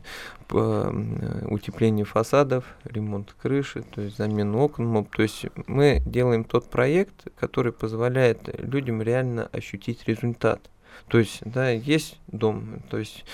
м, 0.52 1.52
утепление 1.52 2.06
фасадов, 2.06 2.64
ремонт 2.84 3.36
крыши, 3.42 3.84
то 3.84 4.02
есть 4.02 4.18
замену 4.18 4.60
окон. 4.60 5.06
То 5.06 5.22
есть 5.22 5.46
мы 5.68 6.02
делаем 6.06 6.44
тот 6.44 6.70
проект, 6.70 7.28
который 7.40 7.72
позволяет 7.72 8.40
людям 8.60 9.02
реально 9.02 9.50
ощутить 9.52 10.08
результат. 10.08 10.62
То 11.08 11.18
есть, 11.18 11.40
да, 11.46 11.70
есть 11.70 12.18
дом, 12.28 12.82
то 12.90 12.98
есть, 12.98 13.26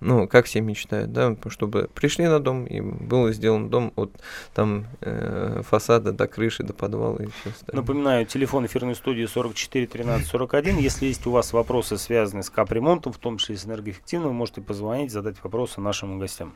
ну, 0.00 0.28
как 0.28 0.46
все 0.46 0.60
мечтают, 0.60 1.12
да, 1.12 1.36
чтобы 1.48 1.88
пришли 1.94 2.26
на 2.26 2.40
дом 2.40 2.66
и 2.66 2.80
был 2.80 3.32
сделан 3.32 3.70
дом 3.70 3.92
от 3.96 4.12
там 4.52 4.86
э, 5.00 5.62
фасада 5.64 6.12
до 6.12 6.26
крыши, 6.26 6.62
до 6.62 6.72
подвала 6.72 7.22
и 7.22 7.26
все 7.26 7.50
остальное. 7.50 7.82
Напоминаю, 7.82 8.26
телефон 8.26 8.66
эфирной 8.66 8.94
студии 8.94 9.24
44 9.24 9.86
13 9.86 10.26
41. 10.26 10.78
Если 10.78 11.06
есть 11.06 11.26
у 11.26 11.30
вас 11.30 11.52
вопросы, 11.52 11.98
связанные 11.98 12.42
с 12.42 12.50
капремонтом, 12.50 13.12
в 13.12 13.18
том 13.18 13.38
числе 13.38 13.56
с 13.56 13.64
энергоэффективным, 13.64 14.28
вы 14.28 14.34
можете 14.34 14.60
позвонить, 14.60 15.10
задать 15.10 15.42
вопросы 15.42 15.80
нашим 15.80 16.18
гостям. 16.18 16.52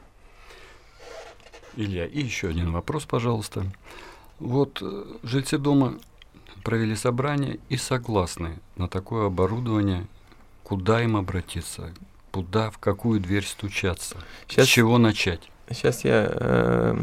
Илья, 1.76 2.06
и 2.06 2.20
еще 2.20 2.48
один 2.48 2.72
вопрос, 2.72 3.04
пожалуйста. 3.04 3.64
Вот 4.40 4.82
э, 4.82 5.04
жильцы 5.22 5.58
дома 5.58 5.98
провели 6.64 6.96
собрание 6.96 7.58
и 7.68 7.76
согласны 7.76 8.58
на 8.76 8.88
такое 8.88 9.26
оборудование, 9.26 10.06
куда 10.68 11.02
им 11.02 11.16
обратиться, 11.16 11.90
куда, 12.30 12.70
в 12.70 12.78
какую 12.78 13.20
дверь 13.20 13.44
стучаться, 13.44 14.16
Щас- 14.48 14.66
с 14.66 14.68
чего 14.68 14.98
начать. 14.98 15.50
Сейчас 15.70 16.04
я 16.04 16.28
э, 16.30 16.96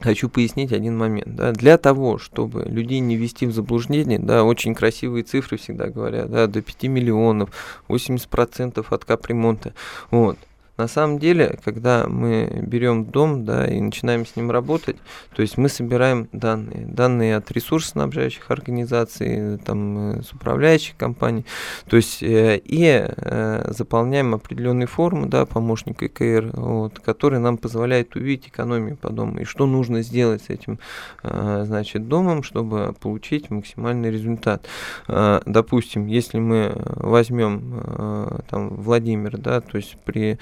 хочу 0.00 0.28
пояснить 0.28 0.72
один 0.72 0.98
момент. 0.98 1.34
Да. 1.34 1.52
Для 1.52 1.78
того, 1.78 2.18
чтобы 2.18 2.64
людей 2.64 2.98
не 3.00 3.16
ввести 3.16 3.46
в 3.46 3.52
заблуждение, 3.52 4.18
да, 4.18 4.44
очень 4.44 4.74
красивые 4.74 5.22
цифры 5.22 5.58
всегда 5.58 5.86
говорят, 5.86 6.30
да, 6.30 6.46
до 6.48 6.60
5 6.60 6.84
миллионов, 6.84 7.50
80% 7.88 8.84
от 8.90 9.04
капремонта. 9.04 9.74
Вот. 10.10 10.38
На 10.78 10.88
самом 10.88 11.18
деле, 11.18 11.58
когда 11.62 12.06
мы 12.08 12.60
берем 12.62 13.04
дом, 13.04 13.44
да, 13.44 13.66
и 13.66 13.78
начинаем 13.78 14.24
с 14.24 14.36
ним 14.36 14.50
работать, 14.50 14.96
то 15.36 15.42
есть 15.42 15.58
мы 15.58 15.68
собираем 15.68 16.28
данные, 16.32 16.86
данные 16.86 17.36
от 17.36 17.50
ресурсоснабжающих 17.52 18.50
организаций, 18.50 19.58
там, 19.58 20.18
э, 20.18 20.22
с 20.22 20.32
управляющих 20.32 20.96
компаний, 20.96 21.44
то 21.86 21.96
есть 21.96 22.22
э, 22.22 22.58
и 22.64 23.04
э, 23.06 23.72
заполняем 23.72 24.34
определенные 24.34 24.86
формы, 24.86 25.26
да, 25.26 25.44
помощник 25.44 26.02
ИКР, 26.02 26.52
вот, 26.54 27.00
который 27.00 27.38
нам 27.38 27.58
позволяет 27.58 28.16
увидеть 28.16 28.48
экономию 28.48 28.96
по 28.96 29.10
дому 29.10 29.40
и 29.40 29.44
что 29.44 29.66
нужно 29.66 30.00
сделать 30.00 30.44
с 30.44 30.48
этим, 30.48 30.78
значит, 31.22 32.08
домом, 32.08 32.42
чтобы 32.42 32.94
получить 32.98 33.50
максимальный 33.50 34.10
результат. 34.10 34.66
Допустим, 35.06 36.06
если 36.06 36.38
мы 36.38 36.72
возьмем 36.74 38.42
там 38.48 38.70
Владимир, 38.70 39.36
да, 39.38 39.60
то 39.60 39.76
есть 39.76 39.96
при 40.04 40.38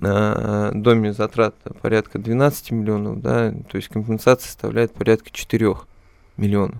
доме 0.00 1.12
затрат 1.12 1.54
порядка 1.80 2.18
12 2.18 2.70
миллионов, 2.72 3.20
да, 3.20 3.52
то 3.70 3.76
есть 3.76 3.88
компенсация 3.88 4.46
составляет 4.46 4.92
порядка 4.94 5.30
4 5.30 5.74
миллионов. 6.36 6.78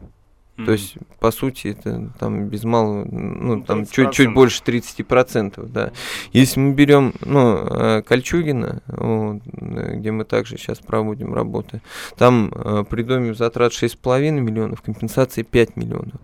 То 0.64 0.72
есть, 0.72 0.96
по 1.18 1.31
сути, 1.31 1.68
это 1.68 2.11
там 2.18 2.48
без 2.48 2.64
малого, 2.64 3.05
ну, 3.11 3.57
Ну, 3.57 3.62
там 3.62 3.81
30%. 3.81 3.90
чуть-чуть 3.90 4.35
больше 4.35 4.62
30%, 4.62 5.66
да. 5.66 5.92
Если 6.33 6.61
мы 6.61 6.74
берем, 6.74 7.14
ну, 7.24 7.57
э, 7.57 8.02
Кольчугино, 8.02 8.83
вот, 8.87 9.42
э, 9.46 9.96
где 9.96 10.11
мы 10.12 10.24
также 10.24 10.59
сейчас 10.59 10.78
проводим 10.78 11.35
работы, 11.35 11.81
там 12.16 12.52
э, 12.55 12.85
при 12.88 13.02
доме 13.02 13.35
затрат 13.35 13.72
6,5 13.72 14.40
миллионов, 14.40 14.83
компенсации 14.83 15.42
5 15.42 15.76
миллионов. 15.76 16.20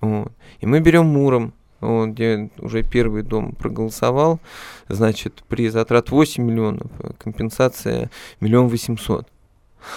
Вот. 0.00 0.32
И 0.60 0.66
мы 0.66 0.80
берем 0.80 1.06
Муром, 1.06 1.52
вот, 1.86 2.08
где 2.10 2.50
уже 2.58 2.82
первый 2.82 3.22
дом 3.22 3.52
проголосовал, 3.52 4.40
значит, 4.88 5.42
при 5.48 5.68
затрат 5.68 6.10
8 6.10 6.42
миллионов, 6.44 6.90
э, 7.00 7.10
компенсация 7.18 8.10
миллион 8.40 8.68
восемьсот. 8.68 9.26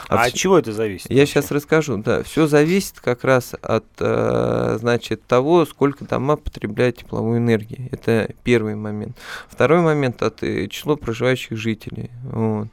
А, 0.08 0.22
от 0.22 0.28
всё- 0.30 0.38
чего 0.38 0.60
это 0.60 0.72
зависит? 0.72 1.10
я 1.10 1.18
вообще? 1.22 1.34
сейчас 1.34 1.50
расскажу, 1.52 1.98
да. 1.98 2.22
Все 2.22 2.46
зависит 2.46 3.00
как 3.00 3.24
раз 3.24 3.56
от, 3.60 3.86
э, 4.00 4.78
значит, 4.80 5.24
того, 5.26 5.66
сколько 5.66 6.06
дома 6.06 6.36
потребляют 6.36 6.98
тепловой 6.98 7.40
энергии. 7.40 7.90
Это 7.92 8.30
первый 8.44 8.76
момент. 8.76 9.18
Второй 9.48 9.82
момент 9.82 10.22
от 10.22 10.44
э, 10.44 10.68
числа 10.68 10.96
проживающих 10.96 11.58
жителей. 11.58 12.12
Вот. 12.24 12.68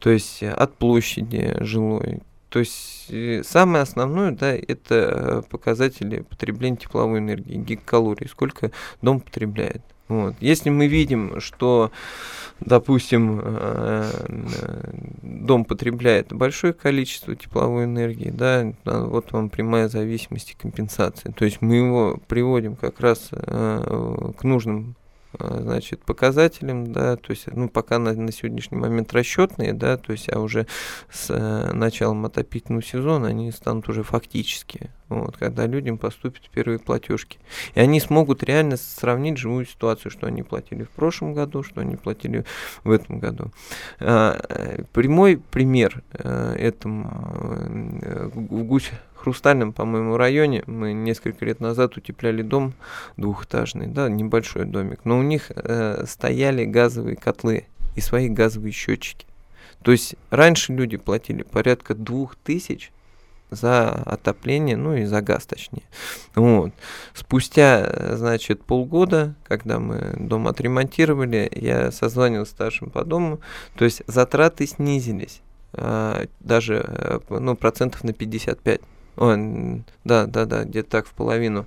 То 0.00 0.10
есть 0.10 0.42
э, 0.42 0.50
от 0.50 0.74
площади 0.74 1.56
жилой. 1.60 2.18
То 2.56 2.60
есть 2.60 3.08
э, 3.10 3.42
самое 3.44 3.82
основное, 3.82 4.30
да, 4.30 4.54
это 4.54 4.94
э, 4.94 5.42
показатели 5.50 6.20
потребления 6.20 6.78
тепловой 6.78 7.18
энергии, 7.18 7.56
гигакалорий, 7.56 8.30
сколько 8.30 8.70
дом 9.02 9.20
потребляет. 9.20 9.82
Вот. 10.08 10.36
Если 10.40 10.70
мы 10.70 10.86
видим, 10.86 11.38
что, 11.38 11.90
допустим, 12.60 13.42
э, 13.44 14.10
дом 15.20 15.66
потребляет 15.66 16.32
большое 16.32 16.72
количество 16.72 17.36
тепловой 17.36 17.84
энергии, 17.84 18.30
да, 18.30 18.72
вот 18.86 19.32
вам 19.32 19.50
прямая 19.50 19.90
зависимость 19.90 20.52
и 20.52 20.56
компенсация. 20.56 21.32
То 21.32 21.44
есть 21.44 21.60
мы 21.60 21.76
его 21.76 22.18
приводим 22.26 22.74
как 22.74 23.00
раз 23.00 23.28
к 23.28 24.42
нужным 24.44 24.96
значит, 25.38 26.00
показателям, 26.04 26.92
да, 26.92 27.16
то 27.16 27.30
есть, 27.30 27.46
ну, 27.52 27.68
пока 27.68 27.98
на, 27.98 28.12
на 28.12 28.32
сегодняшний 28.32 28.78
момент 28.78 29.12
расчетные, 29.12 29.72
да, 29.72 29.96
то 29.96 30.12
есть, 30.12 30.32
а 30.32 30.40
уже 30.40 30.66
с 31.10 31.30
э, 31.30 31.72
началом 31.72 32.24
отопительного 32.26 32.82
сезона 32.82 33.28
они 33.28 33.50
станут 33.52 33.88
уже 33.88 34.02
фактические, 34.02 34.90
вот, 35.08 35.36
когда 35.36 35.66
людям 35.66 35.98
поступят 35.98 36.48
первые 36.50 36.78
платежки. 36.78 37.38
И 37.74 37.80
они 37.80 38.00
смогут 38.00 38.42
реально 38.42 38.76
сравнить 38.76 39.38
живую 39.38 39.66
ситуацию, 39.66 40.10
что 40.10 40.26
они 40.26 40.42
платили 40.42 40.84
в 40.84 40.90
прошлом 40.90 41.34
году, 41.34 41.62
что 41.62 41.80
они 41.80 41.96
платили 41.96 42.44
в 42.84 42.90
этом 42.90 43.18
году. 43.18 43.50
А, 44.00 44.38
э, 44.48 44.84
Прямой 44.92 45.36
пример 45.36 46.02
э, 46.12 46.54
этому 46.58 48.00
э, 48.02 48.30
в 48.32 48.64
Гусь 48.64 48.90
Хрустальном, 49.26 49.72
по-моему, 49.72 50.16
районе 50.16 50.62
мы 50.68 50.92
несколько 50.92 51.44
лет 51.44 51.58
назад 51.58 51.96
утепляли 51.96 52.42
дом 52.42 52.74
двухэтажный, 53.16 53.88
да, 53.88 54.08
небольшой 54.08 54.66
домик, 54.66 55.00
но 55.02 55.18
у 55.18 55.22
них 55.22 55.50
э, 55.52 56.04
стояли 56.06 56.64
газовые 56.64 57.16
котлы 57.16 57.64
и 57.96 58.00
свои 58.00 58.28
газовые 58.28 58.70
счетчики. 58.70 59.26
То 59.82 59.90
есть 59.90 60.14
раньше 60.30 60.72
люди 60.72 60.96
платили 60.96 61.42
порядка 61.42 61.96
двух 61.96 62.36
тысяч 62.36 62.92
за 63.50 63.88
отопление, 63.90 64.76
ну 64.76 64.94
и 64.94 65.06
за 65.06 65.22
газ 65.22 65.44
точнее. 65.44 65.82
Вот. 66.36 66.72
Спустя, 67.12 68.14
значит, 68.14 68.62
полгода, 68.62 69.34
когда 69.42 69.80
мы 69.80 70.14
дом 70.20 70.46
отремонтировали, 70.46 71.50
я 71.52 71.90
созвонился 71.90 72.52
с 72.52 72.54
старшим 72.54 72.90
по 72.90 73.04
дому, 73.04 73.40
то 73.74 73.84
есть 73.84 74.02
затраты 74.06 74.68
снизились 74.68 75.42
а, 75.72 76.26
даже 76.38 76.84
э, 76.86 77.18
ну, 77.28 77.56
процентов 77.56 78.04
на 78.04 78.12
55. 78.12 78.80
О, 79.16 79.34
да, 80.04 80.26
да, 80.26 80.44
да, 80.44 80.64
где-то 80.64 80.90
так 80.90 81.06
в 81.06 81.12
половину. 81.12 81.66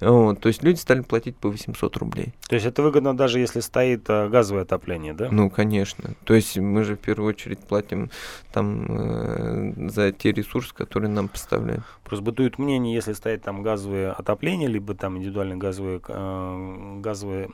Вот, 0.00 0.40
то 0.40 0.48
есть 0.48 0.62
люди 0.62 0.78
стали 0.78 1.00
платить 1.00 1.36
по 1.36 1.48
800 1.48 1.96
рублей. 1.96 2.32
То 2.48 2.54
есть 2.54 2.66
это 2.66 2.82
выгодно 2.82 3.16
даже 3.16 3.38
если 3.38 3.60
стоит 3.60 4.08
э, 4.08 4.28
газовое 4.28 4.62
отопление, 4.62 5.14
да? 5.14 5.28
Ну, 5.30 5.48
конечно. 5.50 6.14
То 6.24 6.34
есть 6.34 6.58
мы 6.58 6.84
же 6.84 6.96
в 6.96 6.98
первую 6.98 7.28
очередь 7.30 7.60
платим 7.60 8.10
там 8.52 8.86
э, 8.88 9.88
за 9.90 10.12
те 10.12 10.32
ресурсы, 10.32 10.74
которые 10.74 11.10
нам 11.10 11.28
поставляют. 11.28 11.84
Просто 12.04 12.24
бытует 12.24 12.58
мнение, 12.58 12.94
если 12.94 13.12
стоит 13.12 13.42
там 13.42 13.62
газовое 13.62 14.12
отопление, 14.12 14.68
либо 14.68 14.94
там 14.94 15.18
индивидуальные 15.18 15.58
газовые, 15.58 16.00
э, 16.06 17.00
газовые 17.00 17.50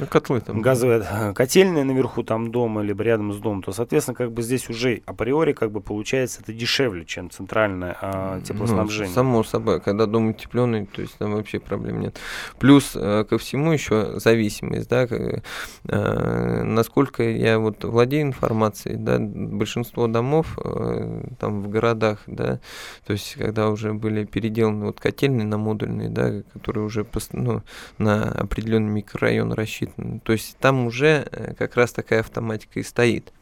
ну, 0.00 0.06
котлы 0.06 0.40
там. 0.40 0.60
Газовая 0.62 1.02
э, 1.10 1.32
котельная 1.34 1.84
наверху 1.84 2.22
там 2.22 2.50
дома, 2.50 2.82
либо 2.82 3.02
рядом 3.02 3.32
с 3.32 3.36
домом, 3.36 3.62
то, 3.62 3.72
соответственно, 3.72 4.14
как 4.14 4.32
бы 4.32 4.42
здесь 4.42 4.68
уже 4.70 5.02
априори 5.06 5.52
как 5.52 5.70
бы 5.70 5.80
получается 5.80 6.40
это 6.42 6.52
дешевле, 6.52 7.04
чем 7.04 7.30
центральное 7.30 7.96
а, 8.00 8.40
теплоснабжение. 8.40 9.08
Ну, 9.08 9.14
само 9.14 9.44
собой, 9.44 9.80
когда 9.80 10.06
дом 10.06 10.28
утепленный, 10.28 10.86
то 10.86 11.02
есть 11.02 11.16
там 11.18 11.34
вообще 11.34 11.60
проблем 11.60 12.00
нет. 12.00 12.18
Плюс 12.58 12.92
э, 12.94 13.24
ко 13.28 13.38
всему 13.38 13.72
еще 13.72 14.18
зависимость, 14.18 14.88
да, 14.88 15.06
как, 15.06 15.42
э, 15.88 16.62
насколько 16.64 17.22
я 17.22 17.58
вот 17.58 17.84
владею 17.84 18.22
информацией, 18.22 18.96
да, 18.96 19.18
большинство 19.18 20.06
домов 20.06 20.58
э, 20.64 21.24
там 21.38 21.62
в 21.62 21.68
городах, 21.68 22.20
да, 22.26 22.60
то 23.06 23.12
есть 23.12 23.34
когда 23.34 23.68
уже 23.68 23.92
были 23.92 24.24
переделаны 24.24 24.86
вот 24.86 25.00
котельные 25.00 25.46
на 25.46 25.58
модульные, 25.58 26.08
да, 26.08 26.42
которые 26.52 26.84
уже 26.84 27.06
ну, 27.32 27.62
на 27.98 28.30
определенный 28.32 28.90
микрорайон 28.90 29.52
рассчитаны, 29.52 29.89
то 30.22 30.32
есть 30.32 30.56
там 30.58 30.86
уже 30.86 31.28
э, 31.30 31.54
как 31.54 31.76
раз 31.76 31.92
такая 31.92 32.20
автоматика 32.20 32.80
и 32.80 32.82
стоит 32.82 33.32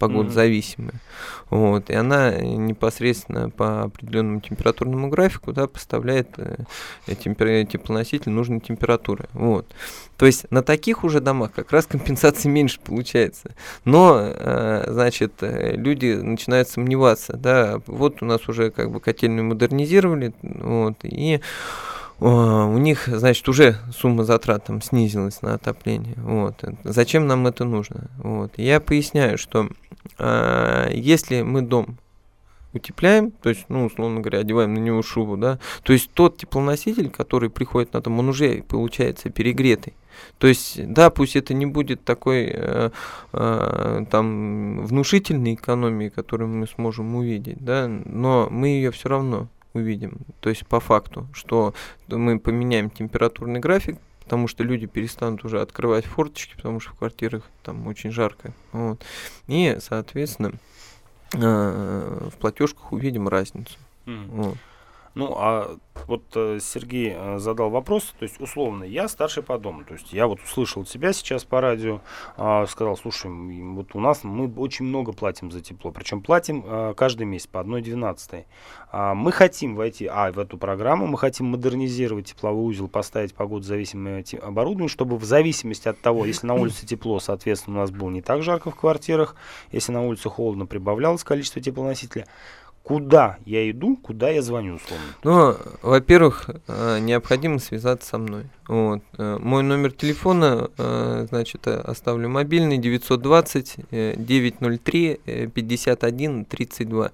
погодозависимая. 0.00 0.94
Mm-hmm. 0.94 1.46
Вот, 1.50 1.90
и 1.90 1.94
она 1.94 2.34
непосредственно 2.38 3.50
по 3.50 3.82
определенному 3.82 4.40
температурному 4.40 5.08
графику 5.08 5.52
да, 5.52 5.68
поставляет 5.68 6.28
э, 6.38 6.64
темпер... 7.22 7.66
теплоноситель 7.66 8.32
нужной 8.32 8.60
температуры. 8.60 9.26
Вот. 9.34 9.66
То 10.16 10.24
есть 10.26 10.50
на 10.50 10.62
таких 10.62 11.04
уже 11.04 11.20
домах 11.20 11.52
как 11.52 11.70
раз 11.70 11.86
компенсации 11.88 12.48
меньше 12.48 12.80
получается. 12.80 13.54
Но, 13.84 14.18
э, 14.20 14.84
значит, 14.88 15.34
э, 15.42 15.76
люди 15.76 16.14
начинают 16.14 16.68
сомневаться. 16.70 17.36
Да, 17.36 17.82
вот 17.86 18.22
у 18.22 18.24
нас 18.24 18.48
уже 18.48 18.70
как 18.70 18.90
бы 18.90 19.00
котельную 19.00 19.44
модернизировали, 19.44 20.32
вот, 20.42 20.96
и 21.02 21.40
у 22.20 22.78
них, 22.78 23.08
значит, 23.08 23.48
уже 23.48 23.76
сумма 23.96 24.24
затрат 24.24 24.64
там 24.64 24.82
снизилась 24.82 25.40
на 25.42 25.54
отопление. 25.54 26.14
Вот. 26.18 26.62
Зачем 26.84 27.26
нам 27.26 27.46
это 27.46 27.64
нужно? 27.64 28.10
Вот. 28.18 28.52
Я 28.58 28.80
поясняю, 28.80 29.38
что 29.38 29.68
э, 30.18 30.90
если 30.92 31.42
мы 31.42 31.62
дом 31.62 31.98
утепляем, 32.72 33.30
то 33.30 33.48
есть, 33.48 33.64
ну, 33.68 33.86
условно 33.86 34.20
говоря, 34.20 34.40
одеваем 34.40 34.74
на 34.74 34.78
него 34.78 35.02
шубу, 35.02 35.36
да, 35.36 35.58
то 35.82 35.92
есть 35.92 36.10
тот 36.12 36.36
теплоноситель, 36.36 37.10
который 37.10 37.50
приходит 37.50 37.92
на 37.94 38.00
дом, 38.00 38.18
он 38.18 38.28
уже 38.28 38.62
получается 38.62 39.30
перегретый. 39.30 39.94
То 40.38 40.46
есть, 40.46 40.92
да, 40.92 41.10
пусть 41.10 41.36
это 41.36 41.54
не 41.54 41.66
будет 41.66 42.04
такой 42.04 42.50
э, 42.52 42.90
э, 43.32 44.04
там 44.10 44.84
внушительной 44.84 45.54
экономии, 45.54 46.10
которую 46.10 46.48
мы 46.48 46.66
сможем 46.66 47.14
увидеть, 47.14 47.64
да, 47.64 47.88
но 47.88 48.48
мы 48.50 48.68
ее 48.68 48.90
все 48.90 49.08
равно 49.08 49.48
увидим. 49.72 50.18
То 50.40 50.50
есть 50.50 50.66
по 50.66 50.80
факту, 50.80 51.28
что 51.32 51.74
мы 52.08 52.38
поменяем 52.38 52.90
температурный 52.90 53.60
график, 53.60 53.98
потому 54.24 54.48
что 54.48 54.62
люди 54.62 54.86
перестанут 54.86 55.44
уже 55.44 55.60
открывать 55.60 56.04
форточки, 56.04 56.54
потому 56.56 56.80
что 56.80 56.92
в 56.92 56.98
квартирах 56.98 57.42
там 57.62 57.86
очень 57.86 58.10
жарко. 58.10 58.52
Вот. 58.72 59.02
И, 59.48 59.76
соответственно, 59.80 60.52
э, 61.34 62.28
в 62.32 62.36
платежках 62.38 62.92
увидим 62.92 63.28
разницу. 63.28 63.76
Mm. 64.06 64.26
Вот. 64.28 64.56
Ну, 65.14 65.34
а 65.36 65.76
вот 66.06 66.22
э, 66.36 66.58
Сергей 66.60 67.12
э, 67.16 67.38
задал 67.38 67.70
вопрос, 67.70 68.14
то 68.18 68.22
есть 68.22 68.40
условно, 68.40 68.84
я 68.84 69.08
старший 69.08 69.42
по 69.42 69.58
дому, 69.58 69.84
то 69.84 69.94
есть 69.94 70.12
я 70.12 70.28
вот 70.28 70.40
услышал 70.40 70.84
тебя 70.84 71.12
сейчас 71.12 71.44
по 71.44 71.60
радио, 71.60 72.00
э, 72.36 72.66
сказал, 72.68 72.96
слушай, 72.96 73.28
вот 73.28 73.94
у 73.94 74.00
нас 74.00 74.22
мы 74.22 74.52
очень 74.54 74.84
много 74.84 75.12
платим 75.12 75.50
за 75.50 75.60
тепло, 75.60 75.90
причем 75.90 76.22
платим 76.22 76.64
э, 76.64 76.94
каждый 76.96 77.26
месяц 77.26 77.48
по 77.48 77.58
1,12. 77.58 78.44
А 78.92 79.14
мы 79.14 79.32
хотим 79.32 79.74
войти, 79.74 80.06
а, 80.06 80.30
в 80.30 80.38
эту 80.38 80.58
программу, 80.58 81.06
мы 81.06 81.18
хотим 81.18 81.46
модернизировать 81.46 82.26
тепловой 82.26 82.70
узел, 82.70 82.88
поставить 82.88 83.34
погодозависимое 83.34 84.24
оборудование, 84.42 84.88
чтобы 84.88 85.16
в 85.16 85.24
зависимости 85.24 85.88
от 85.88 86.00
того, 86.00 86.24
если 86.24 86.46
на 86.46 86.54
улице 86.54 86.86
тепло, 86.86 87.18
соответственно, 87.20 87.78
у 87.78 87.80
нас 87.80 87.90
было 87.90 88.10
не 88.10 88.22
так 88.22 88.42
жарко 88.42 88.70
в 88.70 88.76
квартирах, 88.76 89.34
если 89.72 89.92
на 89.92 90.02
улице 90.02 90.28
холодно, 90.28 90.66
прибавлялось 90.66 91.24
количество 91.24 91.60
теплоносителя, 91.60 92.26
куда 92.82 93.38
я 93.46 93.70
иду, 93.70 93.96
куда 93.96 94.30
я 94.30 94.42
звоню, 94.42 94.74
условно? 94.74 95.06
Ну, 95.22 95.56
во-первых, 95.82 96.50
э, 96.66 96.98
необходимо 97.00 97.58
связаться 97.58 98.08
со 98.08 98.18
мной. 98.18 98.44
Вот. 98.66 99.02
Э, 99.18 99.38
мой 99.40 99.62
номер 99.62 99.92
телефона, 99.92 100.70
э, 100.76 101.26
значит, 101.28 101.66
оставлю 101.66 102.28
мобильный 102.28 102.78
920 102.78 103.76
903 103.90 105.20
51 105.54 106.44
32. 106.44 107.12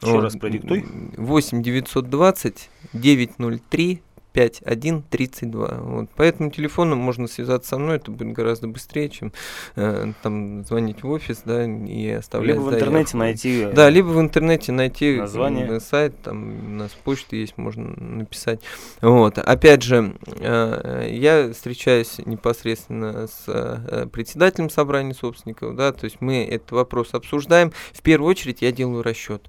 Еще 0.00 0.12
вот. 0.12 0.22
раз 0.22 0.36
продиктуй. 0.36 0.86
8 1.16 1.62
920 1.62 2.70
903 2.92 4.02
5132. 4.32 5.68
Вот. 5.80 6.10
По 6.10 6.22
этому 6.22 6.50
телефону 6.50 6.96
можно 6.96 7.26
связаться 7.26 7.70
со 7.70 7.78
мной, 7.78 7.96
это 7.96 8.10
будет 8.10 8.32
гораздо 8.32 8.68
быстрее, 8.68 9.08
чем 9.08 9.32
э, 9.76 10.12
там 10.22 10.64
звонить 10.64 11.02
в 11.02 11.08
офис, 11.08 11.42
да, 11.44 11.64
и 11.64 12.10
оставлять 12.10 12.56
Либо 12.56 12.66
в 12.66 12.74
интернете 12.74 13.16
найти 13.16 13.68
Да, 13.72 13.90
либо 13.90 14.08
в 14.08 14.20
интернете 14.20 14.72
найти 14.72 15.16
название. 15.16 15.80
сайт, 15.80 16.14
там 16.22 16.66
у 16.66 16.70
нас 16.76 16.92
почта 17.04 17.36
есть, 17.36 17.56
можно 17.56 17.94
написать. 17.96 18.60
Вот. 19.00 19.38
Опять 19.38 19.82
же, 19.82 20.14
э, 20.26 21.08
я 21.10 21.52
встречаюсь 21.52 22.18
непосредственно 22.24 23.26
с 23.26 23.44
э, 23.46 24.06
председателем 24.12 24.70
собрания 24.70 25.14
собственников, 25.14 25.74
да, 25.76 25.92
то 25.92 26.04
есть 26.04 26.20
мы 26.20 26.44
этот 26.44 26.72
вопрос 26.72 27.14
обсуждаем. 27.14 27.72
В 27.92 28.02
первую 28.02 28.30
очередь 28.30 28.62
я 28.62 28.72
делаю 28.72 29.02
расчет. 29.02 29.48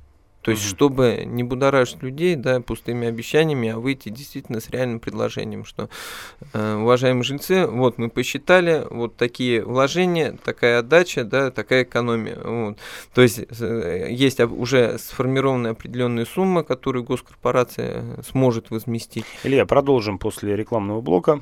То 0.49 0.51
есть, 0.53 0.67
чтобы 0.67 1.23
не 1.25 1.43
будоражить 1.43 2.01
людей, 2.01 2.35
да, 2.35 2.59
пустыми 2.59 3.07
обещаниями, 3.07 3.69
а 3.69 3.77
выйти 3.77 4.09
действительно 4.09 4.59
с 4.59 4.69
реальным 4.69 4.99
предложением, 4.99 5.63
что, 5.63 5.89
э, 6.53 6.75
уважаемые 6.75 7.23
жильцы, 7.23 7.67
вот 7.67 7.99
мы 7.99 8.09
посчитали, 8.09 8.83
вот 8.89 9.15
такие 9.15 9.63
вложения, 9.63 10.37
такая 10.43 10.79
отдача, 10.79 11.23
да, 11.23 11.51
такая 11.51 11.83
экономия. 11.83 12.39
Вот. 12.43 12.77
То 13.13 13.21
есть, 13.21 13.39
э, 13.59 14.07
есть 14.09 14.39
уже 14.39 14.97
сформированная 14.97 15.71
определенная 15.71 16.25
сумма, 16.25 16.63
которую 16.63 17.03
госкорпорация 17.03 18.03
сможет 18.27 18.71
возместить. 18.71 19.25
Илья, 19.43 19.67
продолжим 19.67 20.17
после 20.17 20.55
рекламного 20.55 21.01
блока. 21.01 21.41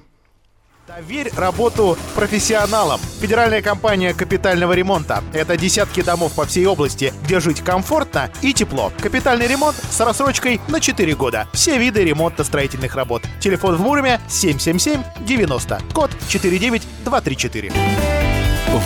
Доверь 0.87 1.29
работу 1.35 1.97
профессионалам. 2.15 3.01
Федеральная 3.19 3.61
компания 3.61 4.13
капитального 4.13 4.71
ремонта. 4.71 5.21
Это 5.33 5.57
десятки 5.57 6.01
домов 6.01 6.31
по 6.33 6.45
всей 6.45 6.65
области, 6.65 7.13
где 7.25 7.41
жить 7.41 7.59
комфортно 7.59 8.29
и 8.41 8.53
тепло. 8.53 8.93
Капитальный 9.01 9.47
ремонт 9.47 9.75
с 9.75 9.99
рассрочкой 9.99 10.61
на 10.69 10.79
4 10.79 11.13
года. 11.15 11.49
Все 11.51 11.77
виды 11.77 12.05
ремонтно-строительных 12.05 12.95
работ. 12.95 13.23
Телефон 13.41 13.75
в 13.75 13.81
Муроме 13.81 14.21
777-90. 14.29 15.91
Код 15.93 16.11
49234. 16.29 17.71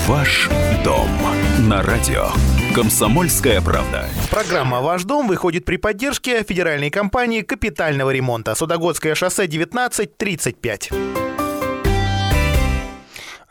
Ваш 0.07 0.49
дом 0.83 1.07
на 1.59 1.83
радио. 1.83 2.29
Комсомольская 2.73 3.61
правда. 3.61 4.07
Программа 4.31 4.81
«Ваш 4.81 5.03
дом» 5.03 5.27
выходит 5.27 5.65
при 5.65 5.75
поддержке 5.75 6.43
федеральной 6.43 6.89
компании 6.89 7.41
капитального 7.41 8.09
ремонта. 8.09 8.55
Судогодское 8.55 9.13
шоссе 9.13 9.43
1935. 9.43 10.89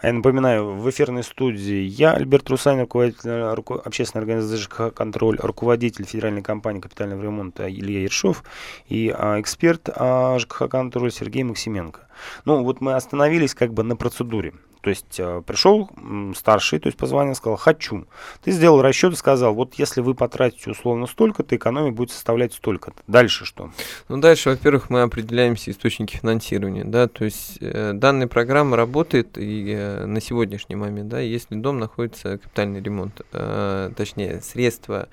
А 0.00 0.06
я 0.06 0.14
напоминаю, 0.14 0.76
в 0.76 0.88
эфирной 0.88 1.22
студии 1.22 1.82
я, 1.82 2.12
Альберт 2.12 2.48
Русанин, 2.48 2.80
руководитель 2.80 3.54
руку, 3.54 3.74
общественной 3.84 4.22
организации 4.22 4.56
ЖКХ 4.56 4.94
«Контроль», 4.94 5.36
руководитель 5.38 6.06
федеральной 6.06 6.40
компании 6.40 6.80
капитального 6.80 7.22
ремонта 7.22 7.68
Илья 7.70 8.00
Ершов 8.00 8.42
и 8.88 9.14
а, 9.14 9.38
эксперт 9.38 9.90
а, 9.94 10.38
ЖКХ 10.38 10.70
«Контроль» 10.70 11.12
Сергей 11.12 11.42
Максименко. 11.42 12.08
Ну, 12.46 12.64
вот 12.64 12.80
мы 12.80 12.94
остановились 12.94 13.54
как 13.54 13.74
бы 13.74 13.82
на 13.82 13.94
процедуре. 13.94 14.54
То 14.80 14.90
есть 14.90 15.18
э, 15.18 15.42
пришел 15.46 15.90
старший, 16.34 16.78
то 16.78 16.86
есть 16.86 16.96
позвонил, 16.96 17.34
сказал, 17.34 17.56
хочу. 17.56 18.06
Ты 18.42 18.52
сделал 18.52 18.80
расчет 18.82 19.12
и 19.12 19.16
сказал, 19.16 19.54
вот 19.54 19.74
если 19.74 20.00
вы 20.00 20.14
потратите 20.14 20.70
условно 20.70 21.06
столько-то, 21.06 21.54
экономия 21.54 21.92
будет 21.92 22.10
составлять 22.10 22.54
столько-то. 22.54 23.02
Дальше 23.06 23.44
что? 23.44 23.70
Ну, 24.08 24.18
дальше, 24.18 24.50
во-первых, 24.50 24.90
мы 24.90 25.02
определяемся 25.02 25.70
источники 25.70 26.16
финансирования, 26.16 26.84
да, 26.84 27.08
то 27.08 27.24
есть 27.24 27.58
э, 27.60 27.92
данная 27.94 28.26
программа 28.26 28.76
работает 28.76 29.36
и 29.36 29.74
э, 29.76 30.06
на 30.06 30.20
сегодняшний 30.20 30.76
момент, 30.76 31.08
да, 31.08 31.20
если 31.20 31.54
дом 31.54 31.78
находится 31.78 32.38
капитальный 32.38 32.80
ремонт, 32.80 33.20
э, 33.32 33.90
точнее, 33.96 34.40
средства 34.40 35.08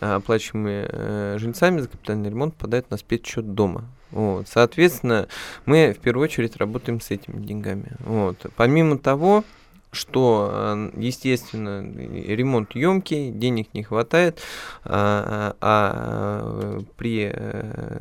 оплачиваемые 0.00 0.88
э, 0.90 1.36
жильцами 1.38 1.80
за 1.80 1.88
капитальный 1.88 2.30
ремонт 2.30 2.54
попадают 2.54 2.90
на 2.90 2.96
спецсчет 2.96 3.54
дома. 3.54 3.84
Вот. 4.10 4.48
Соответственно, 4.48 5.28
мы 5.66 5.92
в 5.92 5.98
первую 5.98 6.24
очередь 6.24 6.56
работаем 6.56 7.00
с 7.00 7.10
этими 7.10 7.44
деньгами. 7.44 7.92
Вот. 8.00 8.46
Помимо 8.56 8.98
того, 8.98 9.44
что, 9.90 10.50
э, 10.52 10.90
естественно, 10.96 11.80
ремонт 11.80 12.74
емкий, 12.74 13.30
денег 13.30 13.72
не 13.72 13.82
хватает, 13.82 14.40
а, 14.84 15.54
а, 15.60 16.78
а 16.80 16.80
при 16.96 17.30
э, 17.32 17.98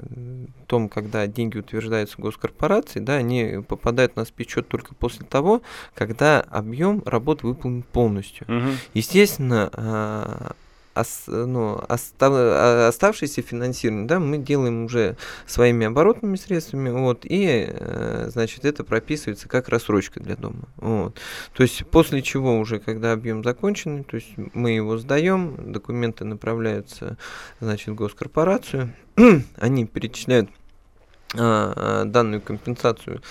том, 0.68 0.90
когда 0.90 1.28
деньги 1.28 1.58
утверждаются 1.58 2.16
госкорпорацией, 2.20 3.06
да, 3.06 3.16
они 3.16 3.64
попадают 3.68 4.16
на 4.16 4.26
спецсчет 4.26 4.68
только 4.68 4.96
после 4.96 5.26
того, 5.26 5.62
когда 5.94 6.42
объем 6.42 7.02
работ 7.06 7.44
выполнен 7.44 7.84
полностью. 7.84 8.46
Угу. 8.48 8.70
Естественно, 8.94 9.70
а, 9.74 10.56
ос, 11.00 11.24
ну, 11.28 11.80
а, 11.88 12.88
оставшееся 12.88 13.42
финансирование, 13.42 14.08
да, 14.08 14.20
мы 14.20 14.38
делаем 14.38 14.86
уже 14.86 15.18
своими 15.46 15.86
оборотными 15.86 16.36
средствами, 16.36 16.90
вот, 16.90 17.26
и, 17.26 17.68
э, 17.70 18.30
значит, 18.32 18.66
это 18.66 18.84
прописывается 18.84 19.48
как 19.48 19.70
рассрочка 19.70 20.20
для 20.20 20.36
дома, 20.36 20.68
вот. 20.78 21.20
То 21.54 21.64
есть 21.64 21.86
после 21.88 22.22
чего 22.22 22.58
уже, 22.58 22.80
когда 22.80 23.12
объем 23.12 23.44
закончен, 23.44 24.04
то 24.04 24.16
есть 24.16 24.34
мы 24.54 24.72
его 24.72 24.98
сдаем, 24.98 25.72
документы 25.72 26.26
направляются, 26.26 27.18
значит, 27.60 27.90
в 27.90 27.96
госкорпорацию, 27.96 28.94
они 29.58 29.86
перечисляют 29.86 30.50
данную 31.34 32.42
компенсацию 32.42 33.22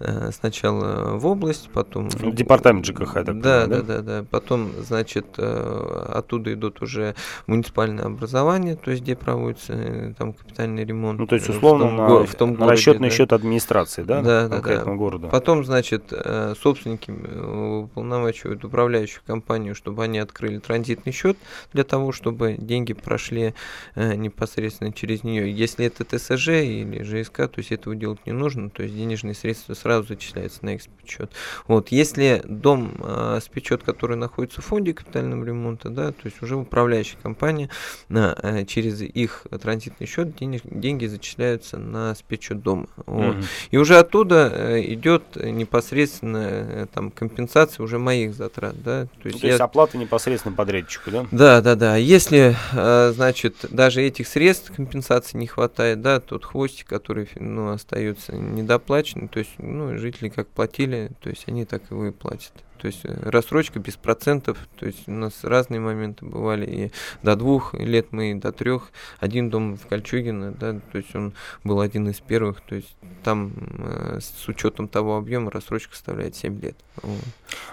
Э, 0.00 0.30
сначала 0.32 1.16
в 1.16 1.26
область, 1.26 1.70
потом... 1.72 2.08
Департамент 2.08 2.84
ЖКХ, 2.84 3.12
так 3.14 3.40
да, 3.40 3.62
понимаю, 3.62 3.68
да? 3.68 3.76
Да, 3.76 3.82
да, 3.82 4.02
да. 4.02 4.26
Потом, 4.28 4.72
значит, 4.82 5.26
э, 5.38 6.06
оттуда 6.12 6.52
идут 6.52 6.82
уже 6.82 7.14
муниципальные 7.46 8.04
образования, 8.04 8.74
то 8.74 8.90
есть 8.90 9.04
где 9.04 9.14
проводится 9.14 9.72
э, 9.72 10.12
там 10.18 10.32
капитальный 10.32 10.84
ремонт. 10.84 11.20
Ну, 11.20 11.26
то 11.28 11.36
есть, 11.36 11.48
условно, 11.48 11.86
в 11.86 11.88
том, 11.88 11.96
на, 11.96 12.26
в 12.26 12.34
том 12.34 12.54
городе, 12.54 12.72
расчетный 12.72 13.08
да. 13.10 13.14
счет 13.14 13.32
администрации, 13.32 14.02
да, 14.02 14.20
да, 14.20 14.48
да, 14.48 14.60
да. 14.60 14.84
города. 14.84 15.28
Потом, 15.28 15.64
значит, 15.64 16.12
собственники 16.60 17.12
уполномачивают 17.12 18.64
управляющую 18.64 19.22
компанию, 19.24 19.76
чтобы 19.76 20.02
они 20.02 20.18
открыли 20.18 20.58
транзитный 20.58 21.12
счет 21.12 21.38
для 21.72 21.84
того, 21.84 22.10
чтобы 22.10 22.56
деньги 22.58 22.94
прошли 22.94 23.54
непосредственно 23.94 24.92
через 24.92 25.22
нее. 25.22 25.52
Если 25.52 25.86
это 25.86 26.04
ТСЖ 26.04 26.48
или 26.48 27.02
ЖСК, 27.04 27.48
то 27.54 27.60
есть 27.60 27.70
этого 27.70 27.94
делать 27.94 28.18
не 28.26 28.32
нужно, 28.32 28.68
то 28.68 28.82
есть 28.82 28.96
денежные 28.96 29.34
средства 29.34 29.74
сразу 29.74 30.08
зачисляется 30.08 30.64
на 30.64 30.74
их 30.74 30.82
спечет. 30.82 31.30
Вот, 31.68 31.92
если 31.92 32.42
дом 32.44 32.96
э, 32.98 33.38
спечет, 33.40 33.84
который 33.84 34.16
находится 34.16 34.60
в 34.60 34.64
фонде 34.64 34.92
капитального 34.92 35.44
ремонта, 35.44 35.88
да, 35.88 36.10
то 36.10 36.24
есть 36.24 36.42
уже 36.42 36.56
управляющая 36.56 37.16
компания 37.22 37.70
на, 38.08 38.36
э, 38.42 38.64
через 38.64 39.00
их 39.02 39.46
транзитный 39.62 40.08
счет 40.08 40.34
денег, 40.34 40.62
деньги 40.64 41.06
зачисляются 41.06 41.76
на 41.76 42.16
спечет 42.16 42.60
дома. 42.60 42.88
Вот. 43.06 43.36
Mm-hmm. 43.36 43.44
И 43.70 43.76
уже 43.76 43.98
оттуда 43.98 44.50
э, 44.52 44.80
идет 44.92 45.36
непосредственно 45.36 46.38
э, 46.38 46.86
там 46.92 47.12
компенсация 47.12 47.84
уже 47.84 48.00
моих 48.00 48.34
затрат, 48.34 48.82
да. 48.82 49.06
То 49.22 49.28
есть, 49.28 49.40
то 49.40 49.46
есть 49.46 49.58
я... 49.60 49.64
оплата 49.64 49.96
непосредственно 49.96 50.56
подрядчику, 50.56 51.12
да? 51.12 51.26
Да, 51.30 51.60
да, 51.60 51.76
да. 51.76 51.94
Если, 51.94 52.56
э, 52.72 53.12
значит, 53.14 53.54
даже 53.70 54.02
этих 54.02 54.26
средств 54.26 54.72
компенсации 54.74 55.38
не 55.38 55.46
хватает, 55.46 56.02
да, 56.02 56.18
тот 56.18 56.44
хвостик, 56.44 56.88
который 56.88 57.28
ну, 57.36 57.70
остается 57.70 58.34
недоплаченный, 58.36 59.28
то 59.28 59.38
есть 59.38 59.52
ну, 59.58 59.96
жители 59.98 60.28
как 60.28 60.48
платили, 60.48 61.10
то 61.20 61.30
есть 61.30 61.44
они 61.48 61.64
так 61.64 61.82
и 61.90 61.94
выплатят. 61.94 62.52
То 62.78 62.88
есть 62.88 63.00
э, 63.04 63.30
рассрочка 63.30 63.78
без 63.78 63.96
процентов, 63.96 64.58
то 64.76 64.84
есть 64.84 65.08
у 65.08 65.12
нас 65.12 65.42
разные 65.42 65.80
моменты 65.80 66.26
бывали, 66.26 66.66
и 66.66 66.92
до 67.22 67.34
двух 67.34 67.72
лет 67.72 68.08
мы, 68.10 68.32
и 68.32 68.34
до 68.34 68.52
трех. 68.52 68.90
Один 69.20 69.48
дом 69.48 69.76
в 69.76 69.86
Кольчугино, 69.86 70.52
да, 70.52 70.78
то 70.92 70.98
есть 70.98 71.14
он 71.16 71.32
был 71.62 71.80
один 71.80 72.08
из 72.08 72.20
первых, 72.20 72.60
то 72.60 72.74
есть 72.74 72.94
там 73.22 73.52
э, 73.78 74.18
с 74.20 74.46
учетом 74.48 74.88
того 74.88 75.16
объема 75.16 75.50
рассрочка 75.50 75.94
составляет 75.94 76.36
7 76.36 76.60
лет. 76.60 76.76
Вот. 77.02 77.24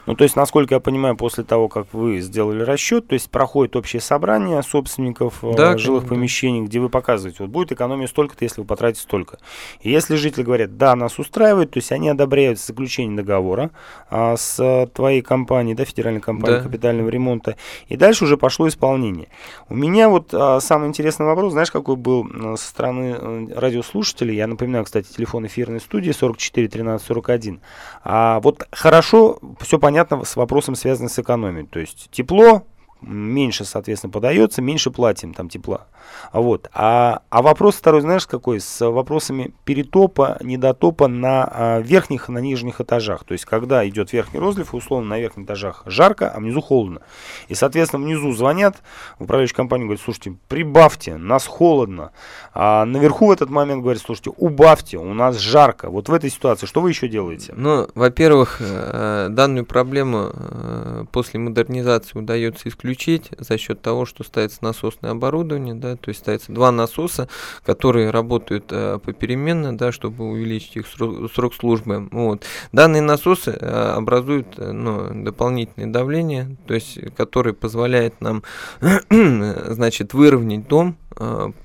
Ну, 0.08 0.16
то 0.16 0.24
есть, 0.24 0.36
насколько 0.36 0.76
я 0.76 0.80
понимаю, 0.80 1.16
после 1.16 1.44
того, 1.44 1.68
как 1.68 1.88
вы 1.94 2.22
сделали 2.22 2.64
расчет, 2.64 3.08
то 3.08 3.14
есть 3.14 3.30
проходит 3.30 3.76
общее 3.76 4.02
собрание 4.02 4.62
собственников 4.64 5.44
э, 5.44 5.54
да, 5.56 5.78
жилых 5.78 6.04
конечно, 6.04 6.16
помещений, 6.16 6.62
да. 6.62 6.68
где 6.68 6.80
вы 6.80 6.90
показываете, 6.90 7.44
вот 7.44 7.50
будет 7.50 7.72
экономия 7.72 8.08
столько-то, 8.08 8.44
если 8.44 8.62
вы 8.62 8.68
потратите 8.68 9.04
столько. 9.04 9.38
И 9.82 9.92
если 9.92 10.16
жители 10.16 10.44
говорят, 10.44 10.78
да, 10.78 10.96
нас 10.96 11.20
устраивает, 11.20 11.72
то 11.72 11.78
есть 11.78 11.92
они 11.92 12.10
одобряют 12.10 12.60
заключение 12.60 13.16
договора 13.16 13.70
а, 14.10 14.38
с 14.38 14.90
твоей 14.94 15.22
компании, 15.22 15.76
да, 15.76 15.86
федеральной 15.86 16.22
компании 16.22 16.58
да. 16.58 16.64
капитального 16.64 17.10
ремонта. 17.10 17.56
И 17.88 17.96
дальше 17.96 18.24
уже 18.24 18.38
пошло 18.38 18.68
исполнение. 18.68 19.28
У 19.70 19.76
меня 19.76 20.10
вот 20.10 20.34
а, 20.34 20.60
самый 20.62 20.88
интересный 20.88 21.28
вопрос, 21.28 21.54
знаешь, 21.54 21.72
какой 21.72 21.96
был 21.96 22.28
а, 22.34 22.56
со 22.58 22.68
стороны 22.68 23.54
радиослушателей. 23.54 24.36
Я 24.36 24.48
напоминаю, 24.48 24.84
кстати, 24.86 25.08
телефон 25.14 25.46
эфирной 25.46 25.80
студии 25.80 26.12
44 26.12 26.68
13 26.68 27.06
41. 27.06 27.62
А 28.04 28.40
вот 28.40 28.68
хорошо, 28.72 29.38
все 29.60 29.78
понятно 29.78 29.91
с 30.24 30.36
вопросом, 30.36 30.76
связанным 30.76 31.10
с 31.10 31.20
экономией. 31.20 31.68
То 31.68 31.80
есть 31.80 32.10
тепло, 32.12 32.66
меньше, 33.02 33.66
соответственно, 33.66 34.12
подается, 34.12 34.62
меньше 34.62 34.92
платим 34.92 35.34
там 35.34 35.50
тепла. 35.50 35.88
Вот. 36.34 36.70
А, 36.74 37.22
а 37.30 37.42
вопрос 37.42 37.76
второй, 37.76 38.02
знаешь, 38.02 38.28
какой? 38.28 38.60
С 38.60 38.88
вопросами 38.88 39.54
перетопа, 39.66 40.38
недотопа 40.42 41.08
на 41.08 41.44
а, 41.44 41.80
верхних 41.80 42.30
и 42.30 42.32
на 42.32 42.40
нижних 42.40 42.80
этажах. 42.82 43.24
То 43.24 43.34
есть, 43.34 43.46
когда 43.46 43.88
идет 43.88 44.14
верхний 44.14 44.40
розлив, 44.40 44.74
условно, 44.74 45.10
на 45.10 45.20
верхних 45.20 45.46
этажах 45.46 45.84
жарко, 45.86 46.30
а 46.30 46.40
внизу 46.40 46.62
холодно. 46.62 47.02
И, 47.48 47.56
соответственно, 47.56 48.04
внизу 48.04 48.32
звонят 48.32 48.78
в 49.20 49.24
управляющую 49.24 49.58
компанию, 49.58 49.88
говорят, 49.88 50.04
слушайте, 50.04 50.36
прибавьте, 50.48 51.18
нас 51.18 51.48
холодно. 51.48 52.12
А 52.54 52.86
наверху 52.86 53.28
в 53.28 53.32
этот 53.32 53.50
момент 53.50 53.82
говорят, 53.82 54.02
слушайте, 54.02 54.32
убавьте, 54.38 54.98
у 54.98 55.14
нас 55.14 55.38
жарко. 55.38 55.90
Вот 55.90 56.10
в 56.10 56.14
этой 56.14 56.30
ситуации 56.30 56.66
что 56.66 56.82
вы 56.82 56.90
еще 56.90 57.08
делаете? 57.08 57.54
Ну, 57.56 57.88
во-первых, 57.96 58.58
э, 58.62 59.28
данную 59.30 59.66
проблему 59.66 60.32
э, 60.34 61.06
после 61.12 61.40
модернизации 61.40 62.18
удается 62.18 62.70
исключить 62.70 62.91
исключить 62.92 63.30
за 63.38 63.58
счет 63.58 63.82
того, 63.82 64.06
что 64.06 64.24
ставится 64.24 64.60
насосное 64.62 65.12
оборудование, 65.12 65.74
да, 65.74 65.96
то 65.96 66.10
есть 66.10 66.20
ставится 66.20 66.52
два 66.52 66.72
насоса, 66.72 67.28
которые 67.66 68.10
работают 68.10 68.66
э, 68.70 69.00
попеременно, 69.04 69.78
да, 69.78 69.92
чтобы 69.92 70.26
увеличить 70.26 70.78
их 70.78 70.88
срок, 70.88 71.32
срок 71.34 71.54
службы. 71.54 72.08
Вот. 72.12 72.44
Данные 72.72 73.02
насосы 73.02 73.52
э, 73.52 73.94
образуют 73.96 74.48
э, 74.58 74.72
ну, 74.72 75.24
дополнительное 75.24 75.92
давление, 75.92 76.56
то 76.68 76.74
есть, 76.74 77.00
которое 77.16 77.54
позволяет 77.54 78.20
нам, 78.22 78.44
значит, 79.10 80.14
выровнять 80.14 80.68
дом 80.68 80.98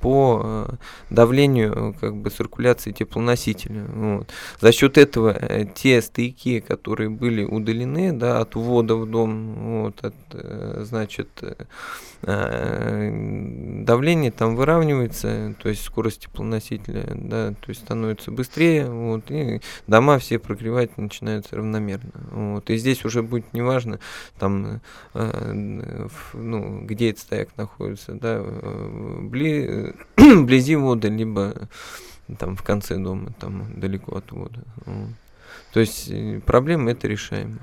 по 0.00 0.42
э, 0.44 0.74
давлению 1.10 1.94
как 2.00 2.16
бы 2.16 2.30
циркуляции 2.30 2.92
теплоносителя. 2.92 3.84
Вот. 3.84 4.28
За 4.60 4.72
счет 4.72 4.98
этого 4.98 5.30
э, 5.30 5.66
те 5.74 6.02
стояки, 6.02 6.60
которые 6.60 7.10
были 7.10 7.44
удалены 7.44 8.12
да, 8.12 8.40
от 8.40 8.54
ввода 8.54 8.96
в 8.96 9.06
дом, 9.06 9.82
вот, 9.82 10.04
от, 10.04 10.14
значит, 10.86 11.28
давление 12.22 14.32
там 14.32 14.56
выравнивается, 14.56 15.54
то 15.62 15.68
есть 15.68 15.84
скорость 15.84 16.22
теплоносителя, 16.22 17.04
да, 17.14 17.50
то 17.50 17.68
есть 17.68 17.82
становится 17.82 18.30
быстрее, 18.30 18.90
вот, 18.90 19.30
и 19.30 19.60
дома 19.86 20.18
все 20.18 20.38
прогревать 20.38 20.96
начинаются 20.98 21.56
равномерно. 21.56 22.10
Вот. 22.32 22.70
И 22.70 22.78
здесь 22.78 23.04
уже 23.04 23.22
будет 23.22 23.52
неважно, 23.52 24.00
там, 24.38 24.80
ну, 25.14 26.80
где 26.84 27.10
этот 27.10 27.22
стояк 27.22 27.48
находится, 27.56 28.14
да, 28.14 28.42
бли, 29.46 29.94
вблизи 30.16 30.76
воды, 30.76 31.08
либо 31.08 31.68
там 32.38 32.56
в 32.56 32.62
конце 32.62 32.96
дома, 32.96 33.32
там 33.38 33.80
далеко 33.80 34.16
от 34.16 34.32
воды. 34.32 34.60
То 35.76 35.80
есть 35.80 36.08
э, 36.10 36.40
проблема 36.46 36.92
это 36.92 37.06
решаемая. 37.06 37.58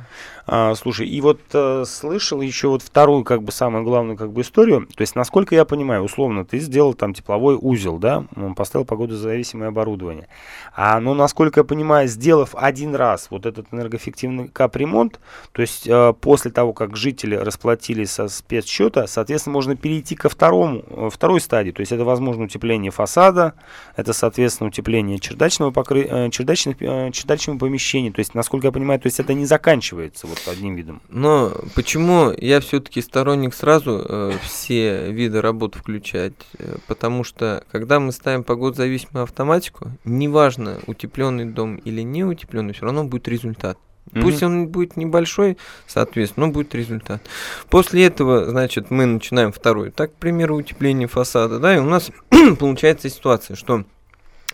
А, 0.45 0.76
слушай, 0.76 1.08
и 1.08 1.21
вот 1.21 1.39
э, 1.54 1.84
слышал 1.88 2.41
еще 2.41 2.67
вот 2.67 2.82
вторую, 2.82 3.23
как 3.23 3.41
бы 3.41 3.52
самую 3.52 3.84
главную 3.84 4.17
как 4.17 4.34
бы 4.34 4.41
историю. 4.41 4.88
То 4.93 5.02
есть, 5.02 5.15
насколько 5.15 5.56
я 5.56 5.63
понимаю, 5.63 6.04
условно, 6.04 6.45
ты 6.45 6.60
сделал 6.60 6.93
там 6.93 7.13
тепловой 7.13 7.58
узел, 7.60 7.97
да, 7.97 8.26
поставил 8.56 8.86
погодозависимое 8.86 9.69
оборудование. 9.69 10.28
А, 10.76 10.99
ну, 10.99 11.13
насколько 11.13 11.62
я 11.62 11.63
понимаю, 11.63 12.08
сделав 12.08 12.54
один 12.56 12.93
раз 12.93 13.28
вот 13.30 13.45
этот 13.45 13.67
энергоэффективный 13.71 14.49
капремонт, 14.49 15.19
то 15.54 15.62
есть 15.62 15.88
э, 15.88 16.13
после 16.19 16.52
того, 16.52 16.73
как 16.73 16.97
жители 16.97 17.36
расплатились 17.36 18.12
со 18.12 18.28
спецсчета, 18.28 19.08
соответственно, 19.08 19.54
можно 19.54 19.76
перейти 19.78 20.15
ко 20.15 20.28
второму, 20.28 20.84
э, 20.88 21.10
второй 21.12 21.39
стадии. 21.39 21.71
То 21.71 21.80
есть 21.80 21.93
это 21.93 22.04
возможно 22.04 22.43
утепление 22.43 22.91
фасада, 22.91 23.54
это, 23.95 24.12
соответственно, 24.12 24.67
утепление 24.67 25.19
чердачного 25.19 25.71
покры... 25.71 26.06
э, 26.08 26.30
чердачных, 26.32 26.78
чердачного 26.80 27.58
помещения 27.58 28.03
размещение. 28.04 28.12
То 28.12 28.20
есть, 28.20 28.36
насколько 28.36 28.68
я 28.68 28.72
понимаю, 28.72 29.00
то 29.00 29.08
есть 29.08 29.20
это 29.20 29.34
не 29.34 29.46
заканчивается 29.46 30.28
вот 30.28 30.39
одним 30.48 30.76
видом. 30.76 31.02
Но 31.10 31.52
почему 31.76 32.32
я 32.38 32.60
все-таки 32.60 33.02
сторонник 33.02 33.54
сразу 33.54 34.06
э, 34.08 34.32
все 34.44 35.12
виды 35.12 35.42
работ 35.42 35.76
включать? 35.76 36.34
Э, 36.60 36.78
потому 36.88 37.24
что 37.24 37.63
когда 37.72 38.00
мы 38.00 38.12
ставим 38.12 38.44
погодозависимую 38.44 39.24
автоматику, 39.24 39.92
неважно, 40.06 40.80
утепленный 40.88 41.46
дом 41.46 41.76
или 41.76 42.02
не 42.02 42.24
утепленный, 42.24 42.74
все 42.74 42.86
равно 42.86 43.04
будет 43.04 43.28
результат. 43.28 43.78
Пусть 44.22 44.44
он 44.44 44.68
будет 44.68 44.98
небольшой, 44.98 45.58
соответственно, 45.88 46.48
но 46.48 46.54
будет 46.54 46.76
результат. 46.76 47.22
После 47.70 48.06
этого, 48.06 48.46
значит, 48.46 48.92
мы 48.92 49.06
начинаем 49.06 49.52
второй. 49.52 49.92
Так, 49.92 50.12
к 50.12 50.16
примеру, 50.16 50.58
утепление 50.58 51.08
фасада, 51.08 51.58
да, 51.58 51.76
и 51.76 51.80
у 51.80 51.86
нас 51.86 52.12
получается 52.60 53.10
ситуация, 53.10 53.56
что 53.56 53.86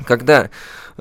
когда 0.06 0.50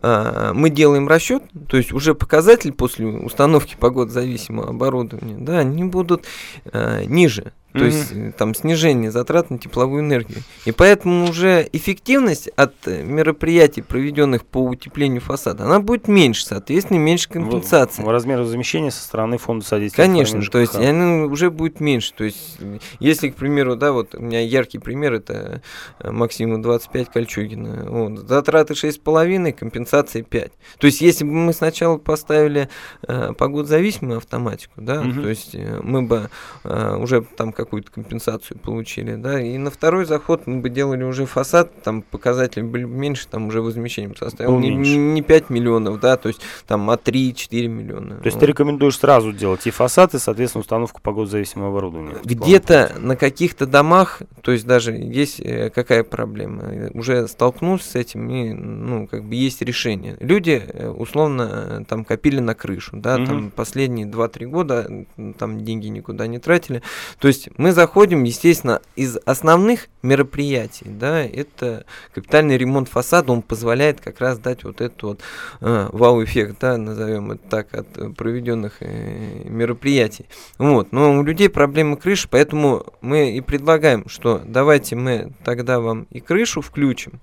мы 0.02 0.70
делаем 0.70 1.08
расчет, 1.08 1.42
то 1.68 1.76
есть 1.76 1.92
уже 1.92 2.14
показатель 2.14 2.72
после 2.72 3.06
установки 3.06 3.76
погодозависимого 3.78 4.70
оборудования, 4.70 5.36
да, 5.38 5.58
они 5.58 5.84
будут 5.84 6.24
э, 6.72 7.04
ниже. 7.04 7.52
То 7.72 7.80
mm-hmm. 7.80 7.84
есть 7.84 8.12
э, 8.12 8.32
там 8.36 8.54
снижение 8.54 9.10
затрат 9.10 9.50
на 9.50 9.58
тепловую 9.58 10.00
энергию. 10.00 10.38
И 10.64 10.72
поэтому 10.72 11.28
уже 11.28 11.68
эффективность 11.72 12.48
от 12.56 12.74
э, 12.86 13.02
мероприятий, 13.02 13.82
проведенных 13.82 14.46
по 14.46 14.64
утеплению 14.64 15.20
фасада, 15.20 15.64
она 15.64 15.78
будет 15.80 16.08
меньше, 16.08 16.46
соответственно, 16.46 16.96
меньше 16.96 17.28
компенсации. 17.28 18.02
В, 18.02 18.08
размер 18.08 18.42
замещения 18.44 18.90
со 18.90 19.02
стороны 19.02 19.36
фонда 19.36 19.66
содействия. 19.66 20.02
Конечно, 20.02 20.40
то 20.40 20.58
есть 20.58 20.76
она 20.76 21.26
уже 21.26 21.50
будет 21.50 21.80
меньше. 21.80 22.14
То 22.14 22.24
есть 22.24 22.58
если, 23.00 23.28
к 23.28 23.34
примеру, 23.34 23.76
да, 23.76 23.92
вот 23.92 24.14
у 24.14 24.22
меня 24.22 24.40
яркий 24.40 24.78
пример, 24.78 25.12
это 25.12 25.60
э, 25.98 26.10
Максима 26.10 26.62
25 26.62 27.10
Кольчугина. 27.10 27.84
Вот, 27.90 28.18
затраты 28.26 28.72
6,5, 28.72 29.52
компенсация 29.52 30.22
5. 30.22 30.52
То 30.78 30.86
есть 30.86 31.02
если 31.02 31.24
бы 31.24 31.32
мы 31.32 31.52
сначала 31.52 31.98
поставили 31.98 32.70
э, 33.06 33.34
погодозависимую 33.36 34.16
автоматику, 34.18 34.72
да, 34.76 35.02
mm-hmm. 35.02 35.22
то 35.22 35.28
есть 35.28 35.56
мы 35.82 36.00
бы 36.00 36.30
э, 36.64 36.96
уже 36.96 37.22
там 37.36 37.52
какую-то 37.58 37.90
компенсацию 37.90 38.56
получили, 38.56 39.16
да, 39.16 39.40
и 39.40 39.58
на 39.58 39.72
второй 39.72 40.04
заход 40.04 40.46
мы 40.46 40.60
бы 40.60 40.70
делали 40.70 41.02
уже 41.02 41.26
фасад, 41.26 41.82
там 41.82 42.02
показатели 42.02 42.62
были 42.62 42.84
бы 42.84 42.94
меньше, 42.94 43.26
там 43.26 43.48
уже 43.48 43.60
возмещением 43.60 44.14
составил 44.14 44.60
не, 44.60 44.72
не, 44.72 44.96
не 44.96 45.22
5 45.22 45.50
миллионов, 45.50 45.98
да, 45.98 46.16
то 46.16 46.28
есть 46.28 46.40
там 46.68 46.88
а 46.88 46.94
3-4 46.94 47.66
миллиона. 47.66 48.18
То 48.18 48.26
есть 48.26 48.36
вот. 48.36 48.40
ты 48.40 48.46
рекомендуешь 48.46 48.96
сразу 48.96 49.32
делать 49.32 49.66
и 49.66 49.70
фасад, 49.70 50.14
и, 50.14 50.20
соответственно, 50.20 50.60
установку 50.60 51.00
погодозависимого 51.02 51.70
оборудования? 51.70 52.14
Где-то 52.22 52.94
на 53.00 53.16
каких-то 53.16 53.66
домах, 53.66 54.22
то 54.42 54.52
есть 54.52 54.64
даже 54.64 54.92
есть 54.92 55.40
э, 55.40 55.70
какая 55.70 56.04
проблема, 56.04 56.90
уже 56.94 57.26
столкнулся 57.26 57.90
с 57.90 57.94
этим, 57.96 58.30
и, 58.30 58.52
ну, 58.52 59.08
как 59.08 59.24
бы 59.24 59.34
есть 59.34 59.62
решение. 59.62 60.16
Люди, 60.20 60.62
э, 60.64 60.88
условно, 60.88 61.84
там 61.88 62.04
копили 62.04 62.38
на 62.38 62.54
крышу, 62.54 62.98
да, 62.98 63.16
угу. 63.16 63.26
там 63.26 63.50
последние 63.50 64.06
2-3 64.06 64.46
года 64.46 64.88
там 65.36 65.64
деньги 65.64 65.88
никуда 65.88 66.28
не 66.28 66.38
тратили, 66.38 66.82
то 67.18 67.26
есть 67.26 67.47
есть 67.48 67.58
мы 67.58 67.72
заходим, 67.72 68.24
естественно, 68.24 68.80
из 68.96 69.16
основных 69.24 69.88
мероприятий, 70.02 70.86
да, 70.86 71.22
это 71.22 71.84
капитальный 72.14 72.56
ремонт 72.56 72.88
фасада, 72.88 73.32
он 73.32 73.42
позволяет 73.42 74.00
как 74.00 74.20
раз 74.20 74.38
дать 74.38 74.64
вот 74.64 74.80
этот 74.80 75.02
вот 75.02 75.20
э, 75.60 75.88
вау-эффект, 75.92 76.56
да, 76.60 76.76
назовем 76.76 77.32
это 77.32 77.48
так, 77.48 77.74
от 77.74 78.16
проведенных 78.16 78.76
э, 78.80 79.44
мероприятий. 79.44 80.26
Вот, 80.58 80.92
но 80.92 81.18
у 81.18 81.22
людей 81.22 81.48
проблемы 81.48 81.96
крыши, 81.96 82.28
поэтому 82.30 82.86
мы 83.00 83.32
и 83.32 83.40
предлагаем, 83.40 84.08
что 84.08 84.40
давайте 84.44 84.96
мы 84.96 85.32
тогда 85.44 85.80
вам 85.80 86.06
и 86.10 86.20
крышу 86.20 86.60
включим, 86.60 87.20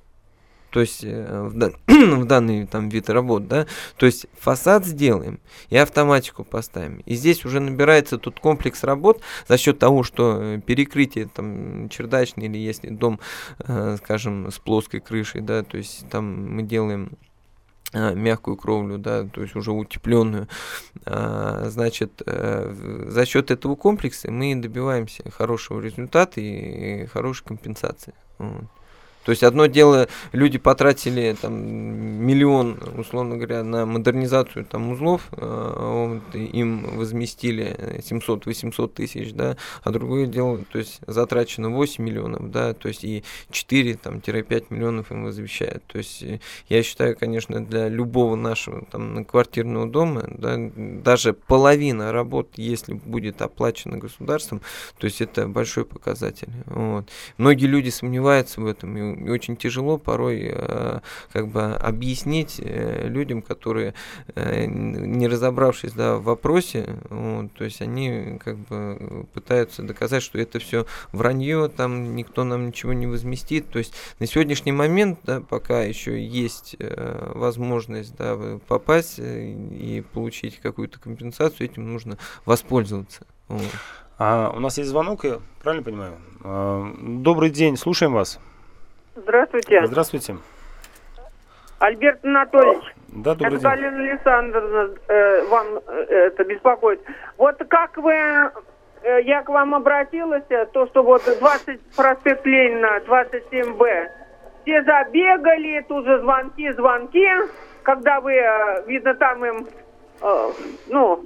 то 0.76 0.82
есть 0.82 1.06
э, 1.06 1.42
в, 1.42 1.56
в 1.88 2.26
данный 2.26 2.68
там 2.68 2.90
вид 2.90 3.10
работ, 3.10 3.48
да, 3.48 3.66
то 3.96 4.06
есть 4.06 4.26
фасад 4.38 4.86
сделаем 4.86 5.40
и 5.70 5.78
автоматику 5.78 6.44
поставим. 6.44 6.98
И 7.06 7.16
здесь 7.16 7.46
уже 7.46 7.62
набирается 7.62 8.18
тут 8.18 8.42
комплекс 8.42 8.84
работ 8.84 9.22
за 9.48 9.58
счет 9.58 9.80
того, 9.80 10.04
что 10.04 10.38
э, 10.38 10.60
перекрытие 10.60 11.30
там 11.34 11.88
чердачный 11.88 12.48
или 12.48 12.58
если 12.58 12.90
дом, 12.90 13.22
э, 13.60 13.96
скажем, 14.04 14.52
с 14.52 14.60
плоской 14.60 15.00
крышей, 15.00 15.40
да, 15.40 15.64
то 15.64 15.78
есть 15.78 16.10
там 16.10 16.56
мы 16.56 16.64
делаем 16.64 17.14
мягкую 17.94 18.58
кровлю, 18.58 18.98
да, 18.98 19.24
то 19.24 19.44
есть 19.44 19.56
уже 19.56 19.72
утепленную. 19.72 20.50
А, 21.06 21.70
значит, 21.70 22.22
за 22.26 23.26
счет 23.26 23.52
этого 23.52 23.78
комплекса 23.78 24.30
мы 24.30 24.54
добиваемся 24.58 25.24
хорошего 25.32 25.80
результата 25.80 26.42
и 26.42 27.06
хорошей 27.06 27.46
компенсации. 27.46 28.14
Вот. 28.38 28.66
То 29.26 29.32
есть 29.32 29.44
одно 29.44 29.66
дело, 29.66 30.08
люди 30.34 30.60
потратили 30.60 31.36
там 31.42 31.56
миллион, 31.56 32.80
условно 32.96 33.38
говоря, 33.38 33.64
на 33.64 33.86
модернизацию 33.88 34.66
там 34.66 34.92
узлов, 34.92 35.30
э, 35.32 36.20
им 36.34 36.98
возместили 36.98 38.00
700-800 38.00 38.88
тысяч, 38.94 39.34
да, 39.34 39.58
а 39.84 39.92
другое 39.92 40.28
дело, 40.28 40.60
то 40.72 40.78
есть 40.78 41.00
затрачено 41.08 41.72
8 41.72 42.04
миллионов, 42.04 42.52
да, 42.52 42.74
то 42.74 42.88
есть 42.88 43.04
и 43.04 43.24
4-5 43.50 44.66
миллионов 44.70 45.12
им 45.12 45.24
возвещают. 45.24 45.84
То 45.88 45.98
есть 45.98 46.22
э, 46.22 46.40
я 46.70 46.84
считаю, 46.84 47.18
конечно, 47.18 47.66
для 47.66 47.90
любого 47.90 48.36
нашего 48.36 48.86
там 48.86 49.26
квартирного 49.26 49.88
дома, 49.88 50.26
да, 50.30 50.56
даже 50.76 51.34
половина 51.34 52.12
работ, 52.12 52.50
если 52.58 52.94
будет 52.94 53.42
оплачена 53.42 53.98
государством, 53.98 54.62
то 55.00 55.06
есть 55.06 55.20
это 55.20 55.48
большой 55.48 55.86
показатель. 55.86 56.50
Вот. 56.68 57.10
Многие 57.40 57.66
люди 57.66 57.90
сомневаются 57.90 58.62
в 58.62 58.68
этом, 58.68 58.96
и 58.98 59.15
очень 59.28 59.56
тяжело 59.56 59.98
порой 59.98 60.52
э, 60.52 61.00
как 61.32 61.48
бы 61.48 61.74
объяснить 61.76 62.60
э, 62.64 63.08
людям, 63.08 63.42
которые 63.42 63.94
э, 64.36 64.66
не 64.66 65.28
разобравшись 65.28 65.94
да, 65.94 66.18
в 66.18 66.24
вопросе, 66.24 66.98
вот, 67.10 67.54
то 67.54 67.64
есть 67.64 67.82
они 67.82 68.40
как 68.44 68.58
бы 68.58 69.26
пытаются 69.34 69.84
доказать, 69.84 70.24
что 70.24 70.40
это 70.40 70.60
все 70.60 70.86
вранье, 71.12 71.70
там 71.70 72.16
никто 72.16 72.44
нам 72.44 72.68
ничего 72.68 72.94
не 72.94 73.08
возместит. 73.08 73.70
То 73.70 73.80
есть 73.80 73.94
на 74.20 74.28
сегодняшний 74.28 74.72
момент, 74.72 75.20
да, 75.24 75.42
пока 75.42 75.82
еще 75.82 76.24
есть 76.24 76.76
возможность 76.80 78.16
да, 78.16 78.38
попасть 78.68 79.20
и 79.20 80.04
получить 80.14 80.60
какую-то 80.60 81.00
компенсацию, 81.00 81.70
этим 81.70 81.92
нужно 81.92 82.18
воспользоваться. 82.46 83.26
Вот. 83.48 83.72
А 84.18 84.52
у 84.56 84.60
нас 84.60 84.78
есть 84.78 84.90
звонок, 84.90 85.26
я 85.26 85.40
правильно 85.62 85.84
понимаю? 85.84 86.18
А, 86.42 86.94
добрый 87.02 87.50
день, 87.50 87.76
слушаем 87.76 88.14
вас. 88.14 88.40
Здравствуйте. 89.16 89.86
Здравствуйте. 89.86 90.36
Альберт 91.80 92.24
Анатольевич. 92.24 92.84
Да, 93.08 93.34
добрый 93.36 93.48
это 93.48 93.58
день. 93.58 93.70
Галина 93.70 94.04
Александровна 94.12 94.90
э, 95.08 95.48
вам 95.48 95.68
э, 95.88 96.04
это 96.28 96.44
беспокоит. 96.44 97.02
Вот 97.38 97.58
как 97.70 97.98
вы, 97.98 98.14
э, 98.14 99.22
я 99.24 99.42
к 99.44 99.50
вам 99.50 99.74
обратилась, 99.74 100.44
э, 100.50 100.66
то, 100.68 100.88
что 100.88 101.04
вот 101.04 101.22
20 101.40 101.80
проспект 101.96 102.46
Ленина, 102.46 103.00
27Б, 103.08 104.10
все 104.64 104.84
забегали, 104.84 105.86
тут 105.88 106.06
же 106.06 106.20
звонки, 106.20 106.72
звонки, 106.74 107.28
когда 107.84 108.20
вы, 108.20 108.34
э, 108.34 108.84
видно, 108.88 109.14
там 109.16 109.46
им, 109.46 109.68
э, 110.22 110.52
ну, 110.88 111.26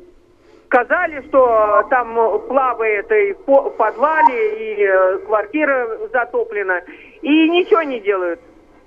сказали, 0.68 1.28
что 1.28 1.88
там 1.90 2.14
плавает 2.48 3.12
и 3.12 3.34
в 3.34 3.70
подвале, 3.72 4.76
и 4.76 4.84
э, 4.84 5.18
квартира 5.26 5.88
затоплена, 6.12 6.82
и 7.22 7.50
ничего 7.50 7.82
не 7.84 8.00
делают. 8.00 8.40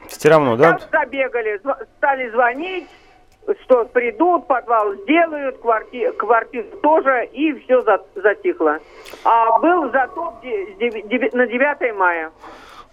Все 0.09 0.29
равно, 0.29 0.57
да? 0.57 0.79
забегали, 0.90 1.61
стали 1.99 2.31
звонить, 2.31 2.88
что 3.64 3.85
придут, 3.87 4.47
подвал 4.47 4.95
сделают, 5.03 5.59
квартиру, 5.59 6.12
квартиру 6.14 6.66
тоже, 6.83 7.27
и 7.33 7.53
все 7.61 7.83
затихло. 8.14 8.79
А 9.25 9.59
был 9.59 9.90
затоп 9.90 10.42
на 10.42 11.47
9 11.47 11.97
мая. 11.97 12.31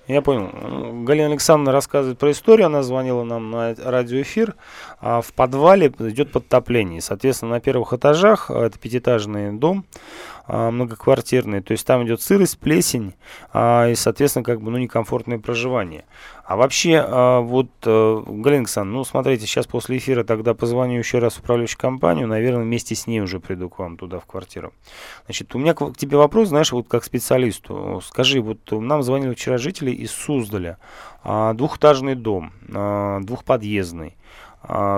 Я 0.10 0.23
понял. 0.23 0.49
Галина 1.04 1.28
Александровна 1.28 1.71
рассказывает 1.71 2.17
про 2.17 2.32
историю. 2.32 2.65
Она 2.65 2.82
звонила 2.82 3.23
нам 3.23 3.52
на 3.52 3.75
радиоэфир. 3.75 4.56
А 4.99 5.21
в 5.21 5.32
подвале 5.34 5.93
идет 5.99 6.32
подтопление. 6.32 6.99
Соответственно, 6.99 7.52
на 7.52 7.60
первых 7.60 7.93
этажах, 7.93 8.49
а, 8.49 8.65
это 8.65 8.80
пятиэтажный 8.80 9.52
дом, 9.52 9.86
а, 10.51 10.71
многоквартирный, 10.71 11.62
то 11.62 11.73
есть 11.73 11.85
там 11.85 12.03
идет 12.05 12.21
сырость, 12.21 12.57
плесень 12.57 13.13
и, 13.53 13.93
соответственно, 13.95 14.43
как 14.43 14.62
бы, 14.62 14.71
ну, 14.71 14.79
некомфортное 14.79 15.38
проживание. 15.38 16.05
А 16.43 16.55
вообще, 16.55 17.05
вот, 17.41 17.69
э, 17.85 18.23
Галина 18.25 18.62
Александровна, 18.62 18.97
ну, 18.97 19.03
смотрите, 19.03 19.45
сейчас 19.45 19.67
после 19.67 19.97
эфира 19.97 20.23
тогда 20.23 20.55
позвоню 20.55 20.97
еще 20.97 21.19
раз 21.19 21.35
в 21.35 21.39
управляющую 21.41 21.77
компанию, 21.77 22.27
наверное, 22.27 22.63
вместе 22.63 22.95
с 22.95 23.05
ней 23.05 23.21
уже 23.21 23.39
приду 23.39 23.69
к 23.69 23.77
вам 23.77 23.97
туда, 23.97 24.17
в 24.17 24.25
квартиру. 24.25 24.73
Значит, 25.25 25.53
у 25.53 25.59
меня 25.59 25.75
к 25.75 25.95
тебе 25.95 26.17
вопрос, 26.17 26.47
знаешь, 26.47 26.71
вот 26.71 26.88
как 26.88 27.03
специалисту. 27.03 28.01
Скажи, 28.03 28.41
вот 28.41 28.59
нам 28.71 29.03
звонили 29.03 29.35
вчера 29.35 29.59
жители 29.59 29.91
из 29.91 30.09
Суздаля, 30.09 30.79
двухэтажный 31.23 32.15
дом, 32.15 32.51
двухподъездный, 32.67 34.15
а, 34.15 34.48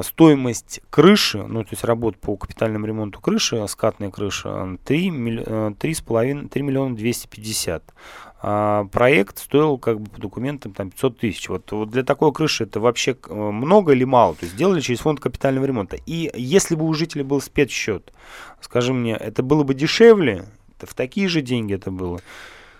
стоимость 0.03 0.81
крыши, 0.89 1.43
ну, 1.43 1.63
то 1.63 1.69
есть 1.71 1.83
работ 1.83 2.17
по 2.17 2.35
капитальному 2.35 2.87
ремонту 2.87 3.21
крыши, 3.21 3.63
скатной 3.67 4.11
крыши, 4.11 4.77
3, 4.85 5.09
3,5, 5.09 6.49
3 6.49 6.61
миллиона 6.63 6.95
250. 6.95 7.93
а 8.41 8.85
проект 8.85 9.37
стоил 9.37 9.77
как 9.77 10.01
бы 10.01 10.09
по 10.09 10.19
документам 10.19 10.73
там 10.73 10.89
500 10.89 11.19
тысяч. 11.19 11.47
Вот, 11.47 11.71
вот 11.71 11.91
для 11.91 12.03
такой 12.03 12.33
крыши 12.33 12.63
это 12.63 12.79
вообще 12.79 13.15
э, 13.27 13.33
много 13.33 13.91
или 13.91 14.03
мало? 14.03 14.33
То 14.33 14.45
есть 14.45 14.55
сделали 14.55 14.81
через 14.81 15.01
фонд 15.01 15.19
капитального 15.19 15.65
ремонта. 15.65 15.97
И 16.07 16.31
если 16.33 16.73
бы 16.73 16.85
у 16.85 16.93
жителя 16.95 17.23
был 17.23 17.39
спецсчет, 17.39 18.11
скажи 18.59 18.93
мне, 18.93 19.13
это 19.13 19.43
было 19.43 19.63
бы 19.63 19.75
дешевле? 19.75 20.45
В 20.79 20.95
такие 20.95 21.27
же 21.27 21.41
деньги 21.41 21.75
это 21.75 21.91
было? 21.91 22.19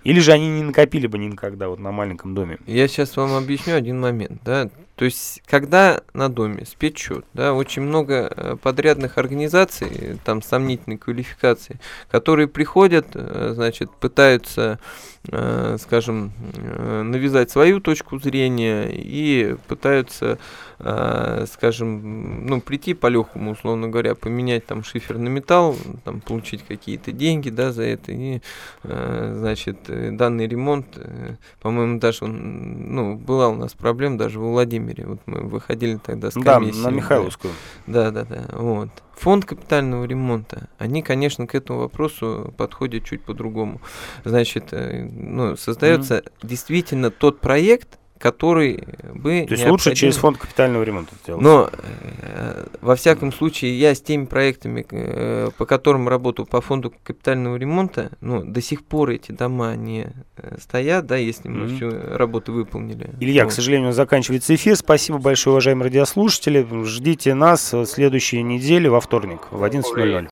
Или 0.04 0.20
же 0.20 0.32
они 0.32 0.50
не 0.50 0.64
накопили 0.64 1.06
бы 1.06 1.20
никогда 1.20 1.70
вот 1.70 1.80
на 1.80 1.92
маленьком 1.92 2.34
доме? 2.34 2.58
Я 2.66 2.88
сейчас 2.88 3.16
вам 3.16 3.36
объясню 3.36 3.76
один 3.76 4.00
момент, 4.00 4.42
да. 4.44 4.72
То 5.02 5.06
есть, 5.06 5.42
когда 5.48 6.04
на 6.14 6.30
доме 6.30 6.64
спецсчет, 6.64 7.26
да, 7.34 7.56
очень 7.56 7.82
много 7.82 8.14
э, 8.30 8.56
подрядных 8.62 9.18
организаций, 9.18 10.20
там 10.24 10.44
сомнительной 10.44 11.00
квалификации, 11.00 11.80
которые 12.12 12.48
приходят, 12.48 13.08
э, 13.16 13.54
значит, 13.56 13.90
пытаются, 13.90 14.78
э, 15.28 15.78
скажем, 15.82 16.34
навязать 16.54 17.50
свою 17.50 17.80
точку 17.82 18.20
зрения 18.20 18.92
и 18.92 19.56
пытаются, 19.68 20.38
скажем, 20.78 22.46
ну, 22.48 22.60
прийти 22.60 22.94
по-легкому, 22.96 23.52
условно 23.52 23.88
говоря, 23.88 24.16
поменять 24.16 24.66
там 24.66 24.84
шифер 24.84 25.20
на 25.20 25.28
металл, 25.28 25.76
там, 26.04 26.22
получить 26.22 26.64
какие-то 26.68 27.12
деньги, 27.12 27.50
да, 27.50 27.72
за 27.72 27.84
это, 27.84 28.12
и, 28.12 28.42
значит, 28.84 29.78
данный 29.88 30.48
ремонт, 30.48 30.98
по-моему, 31.62 32.00
даже, 32.00 32.26
ну, 32.26 33.16
была 33.16 33.50
у 33.50 33.56
нас 33.56 33.74
проблема 33.74 34.18
даже 34.18 34.40
в 34.40 34.44
Владимире, 34.44 34.91
Владимире. 34.92 35.08
Вот 35.08 35.20
мы 35.26 35.48
выходили 35.48 36.00
тогда 36.04 36.32
с 36.32 36.34
комиссией. 36.34 36.84
Да, 36.84 36.90
на 36.90 36.94
Михайловскую. 36.94 37.54
Да, 37.88 38.12
да, 38.12 38.26
да. 38.26 38.46
Вот. 38.54 38.90
Фонд 39.18 39.46
капитального 39.46 40.06
ремонта, 40.06 40.70
они, 40.80 41.04
конечно, 41.04 41.46
к 41.46 41.54
этому 41.54 41.80
вопросу 41.80 42.54
подходят 42.58 43.06
чуть 43.06 43.24
по-другому. 43.24 43.82
Значит, 44.26 44.70
э, 44.72 45.04
ну, 45.04 45.56
создается 45.56 46.18
mm-hmm. 46.18 46.32
действительно 46.44 47.12
тот 47.12 47.40
проект, 47.40 48.00
который 48.22 48.84
бы... 49.14 49.46
То 49.48 49.56
есть 49.56 49.68
лучше 49.68 49.96
через 49.96 50.18
фонд 50.18 50.38
капитального 50.38 50.84
ремонта 50.84 51.16
сделать? 51.24 51.42
Но, 51.42 51.70
э, 51.72 52.68
во 52.82 52.96
всяком 52.96 53.34
случае, 53.34 53.78
я 53.80 53.96
с 53.96 54.02
теми 54.02 54.26
проектами, 54.26 54.86
э, 54.90 55.50
по 55.58 55.66
которым 55.66 56.08
работал 56.08 56.46
по 56.46 56.62
фонду 56.62 56.94
капитального 57.04 57.56
ремонта, 57.58 58.12
ну, 58.22 58.44
до 58.44 58.62
сих 58.62 58.84
пор 58.86 59.10
эти 59.10 59.32
дома 59.32 59.76
не 59.76 60.08
э, 60.38 60.58
стоят, 60.62 61.08
да, 61.08 61.18
если 61.18 61.50
мы 61.50 61.66
mm-hmm. 61.66 61.76
всю 61.76 62.18
работу 62.18 62.54
выполнили. 62.54 63.10
Илья, 63.20 63.44
вот. 63.44 63.52
к 63.52 63.56
сожалению, 63.56 63.92
заканчивается 63.92 64.54
эфир. 64.56 64.76
Спасибо 64.76 65.18
большое, 65.18 65.54
уважаемые 65.54 65.86
радиослушатели. 65.86 66.66
Ждите 66.86 67.34
нас 67.34 67.74
в 67.74 67.86
следующей 67.86 68.44
неделе 68.44 68.90
во 68.90 69.02
вторник 69.02 69.42
в 69.50 69.64
11.00. 69.64 70.20